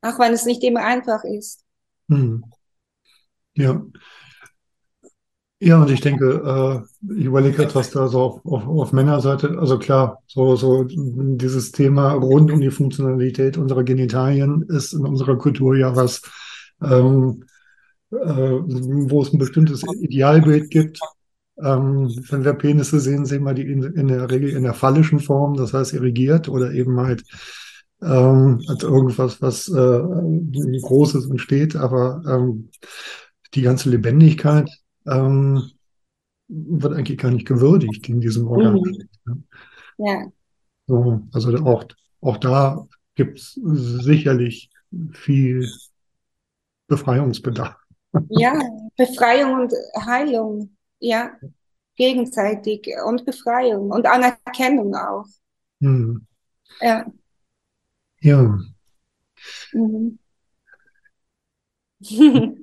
[0.02, 1.64] Auch wenn es nicht immer einfach ist.
[2.08, 2.44] Mhm.
[3.54, 3.82] Ja.
[5.60, 9.56] Ja, und ich denke, äh, ich überlege etwas da so auf, auf, auf Männerseite.
[9.58, 15.38] Also klar, so, so dieses Thema rund um die Funktionalität unserer Genitalien ist in unserer
[15.38, 16.20] Kultur ja was,
[16.82, 17.44] ähm,
[18.10, 21.00] äh, wo es ein bestimmtes Idealbild gibt.
[21.62, 25.20] Ähm, wenn wir Penisse sehen, sehen wir die in, in der Regel in der phallischen
[25.20, 27.22] Form, das heißt irrigiert oder eben halt
[28.02, 32.70] ähm, als irgendwas, was äh, Großes entsteht, aber ähm,
[33.54, 34.68] die ganze Lebendigkeit
[35.06, 35.70] ähm,
[36.48, 38.80] wird eigentlich gar nicht gewürdigt in diesem Organ.
[39.24, 39.44] Mhm.
[39.98, 40.26] Ja.
[40.86, 41.84] So, also auch,
[42.20, 44.70] auch da gibt es sicherlich
[45.12, 45.68] viel
[46.88, 47.76] Befreiungsbedarf.
[48.28, 48.60] Ja,
[48.96, 49.72] Befreiung und
[50.04, 50.73] Heilung,
[51.04, 51.32] ja,
[51.96, 55.26] gegenseitig und Befreiung und Anerkennung auch.
[55.80, 56.26] Hm.
[56.80, 57.06] Ja.
[58.20, 58.58] Ja.
[59.72, 60.18] Mhm.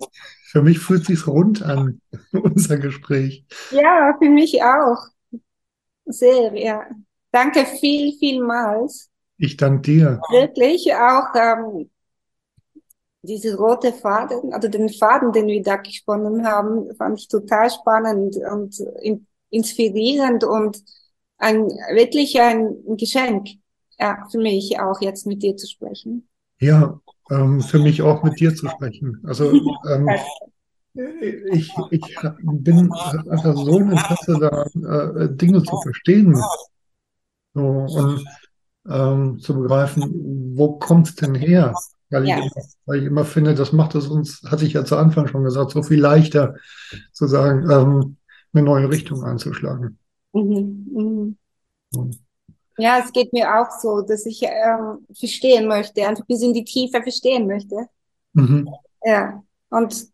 [0.52, 2.02] Für mich fühlt sich's rund an,
[2.34, 3.46] unser Gespräch.
[3.70, 5.08] Ja, für mich auch.
[6.06, 6.84] Sehr, ja.
[7.32, 9.10] Danke viel, vielmals.
[9.38, 10.22] Ich danke dir.
[10.30, 11.90] Wirklich auch ähm,
[13.24, 18.36] diese rote Faden, also den Faden, den wir da gesponnen haben, fand ich total spannend
[18.52, 20.82] und in, inspirierend und
[21.38, 23.50] ein wirklich ein Geschenk,
[24.00, 26.28] ja, für mich auch jetzt mit dir zu sprechen.
[26.60, 27.00] Ja,
[27.30, 29.20] ähm, für mich auch mit dir zu sprechen.
[29.24, 29.52] Also
[29.90, 30.10] ähm,
[31.52, 36.36] ich, ich bin einfach so ein Interesse daran, äh, Dinge zu verstehen
[37.54, 38.26] so, und
[38.90, 41.74] ähm, zu begreifen, wo kommt es denn her?
[42.12, 42.38] Weil, Ja.
[42.38, 45.28] ich, immer- weil ich immer finde, das macht es uns, hatte ich ja zu Anfang
[45.28, 46.56] schon gesagt, so viel leichter
[47.14, 48.18] zu sagen, ähm,
[48.54, 49.98] eine neue Richtung einzuschlagen.
[50.34, 51.38] Mhm, mhm.
[51.92, 52.10] So.
[52.78, 56.64] Ja, es geht mir auch so, dass ich ähm, verstehen möchte, einfach bis in die
[56.64, 57.88] Tiefe verstehen möchte.
[58.34, 58.70] Mhm.
[59.04, 60.08] Ja, und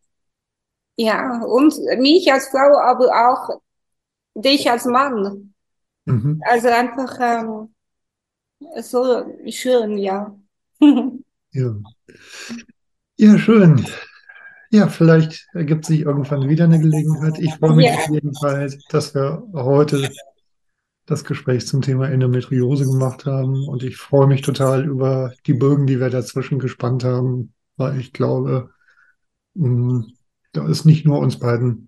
[0.96, 3.62] ja, und mich als Frau, aber auch
[4.36, 5.54] dich als Mann.
[6.06, 6.42] Mhm.
[6.46, 7.74] Also einfach ähm,
[8.82, 10.36] so schön, ja.
[11.58, 11.74] Ja.
[13.18, 13.84] Ja, schön.
[14.70, 17.40] Ja, vielleicht ergibt sich irgendwann wieder eine Gelegenheit.
[17.40, 17.96] Ich freue mich Ja.
[17.96, 20.10] auf jeden Fall, dass wir heute
[21.08, 23.68] das Gespräch zum Thema Endometriose gemacht haben.
[23.68, 28.14] Und ich freue mich total über die Bögen, die wir dazwischen gespannt haben, weil ich
[28.14, 28.70] glaube,
[29.56, 30.06] mh,
[30.52, 31.87] da ist nicht nur uns beiden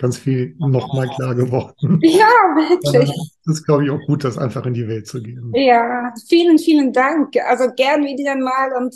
[0.00, 2.00] ganz viel nochmal klar geworden.
[2.02, 3.10] Ja, wirklich.
[3.46, 5.52] Es ist, glaube ich, auch gut, das einfach in die Welt zu geben.
[5.54, 7.36] Ja, vielen, vielen Dank.
[7.46, 8.94] Also gern wieder mal und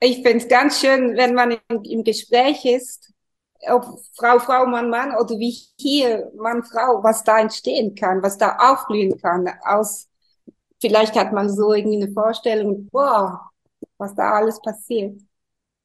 [0.00, 3.12] ich finde es ganz schön, wenn man im, im Gespräch ist,
[3.68, 3.84] ob
[4.14, 8.56] Frau, Frau, Mann, Mann oder wie hier Mann, Frau, was da entstehen kann, was da
[8.58, 10.08] aufblühen kann aus,
[10.80, 13.50] vielleicht hat man so irgendwie eine Vorstellung, boah,
[13.98, 15.20] was da alles passiert.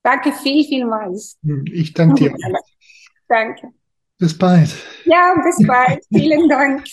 [0.04, 1.38] Danke viel, vielmals.
[1.72, 2.36] Ich danke dir.
[3.28, 3.74] Danke.
[4.22, 4.70] Bis bald.
[5.06, 6.00] Ja, bis bald.
[6.14, 6.84] Vielen Dank.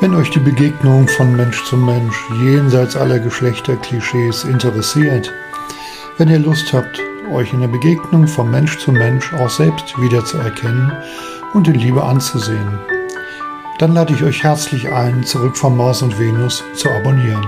[0.00, 5.30] Wenn euch die Begegnung von Mensch zu Mensch jenseits aller Geschlechterklischees interessiert,
[6.16, 6.98] wenn ihr Lust habt,
[7.30, 10.90] euch in der Begegnung von Mensch zu Mensch auch selbst wiederzuerkennen
[11.52, 12.78] und in Liebe anzusehen,
[13.78, 17.46] dann lade ich euch herzlich ein, zurück von Mars und Venus zu abonnieren.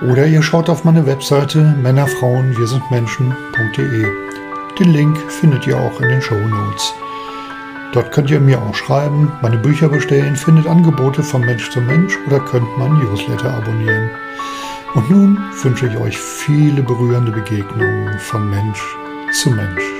[0.00, 4.06] Oder ihr schaut auf meine Webseite Männerfrauen wir sind Menschen.de.
[4.78, 6.94] Den Link findet ihr auch in den Show Notes.
[7.92, 12.16] Dort könnt ihr mir auch schreiben, meine Bücher bestellen, findet Angebote von Mensch zu Mensch
[12.28, 14.10] oder könnt mein Newsletter abonnieren.
[14.94, 18.82] Und nun wünsche ich euch viele berührende Begegnungen von Mensch
[19.32, 19.97] zu Mensch.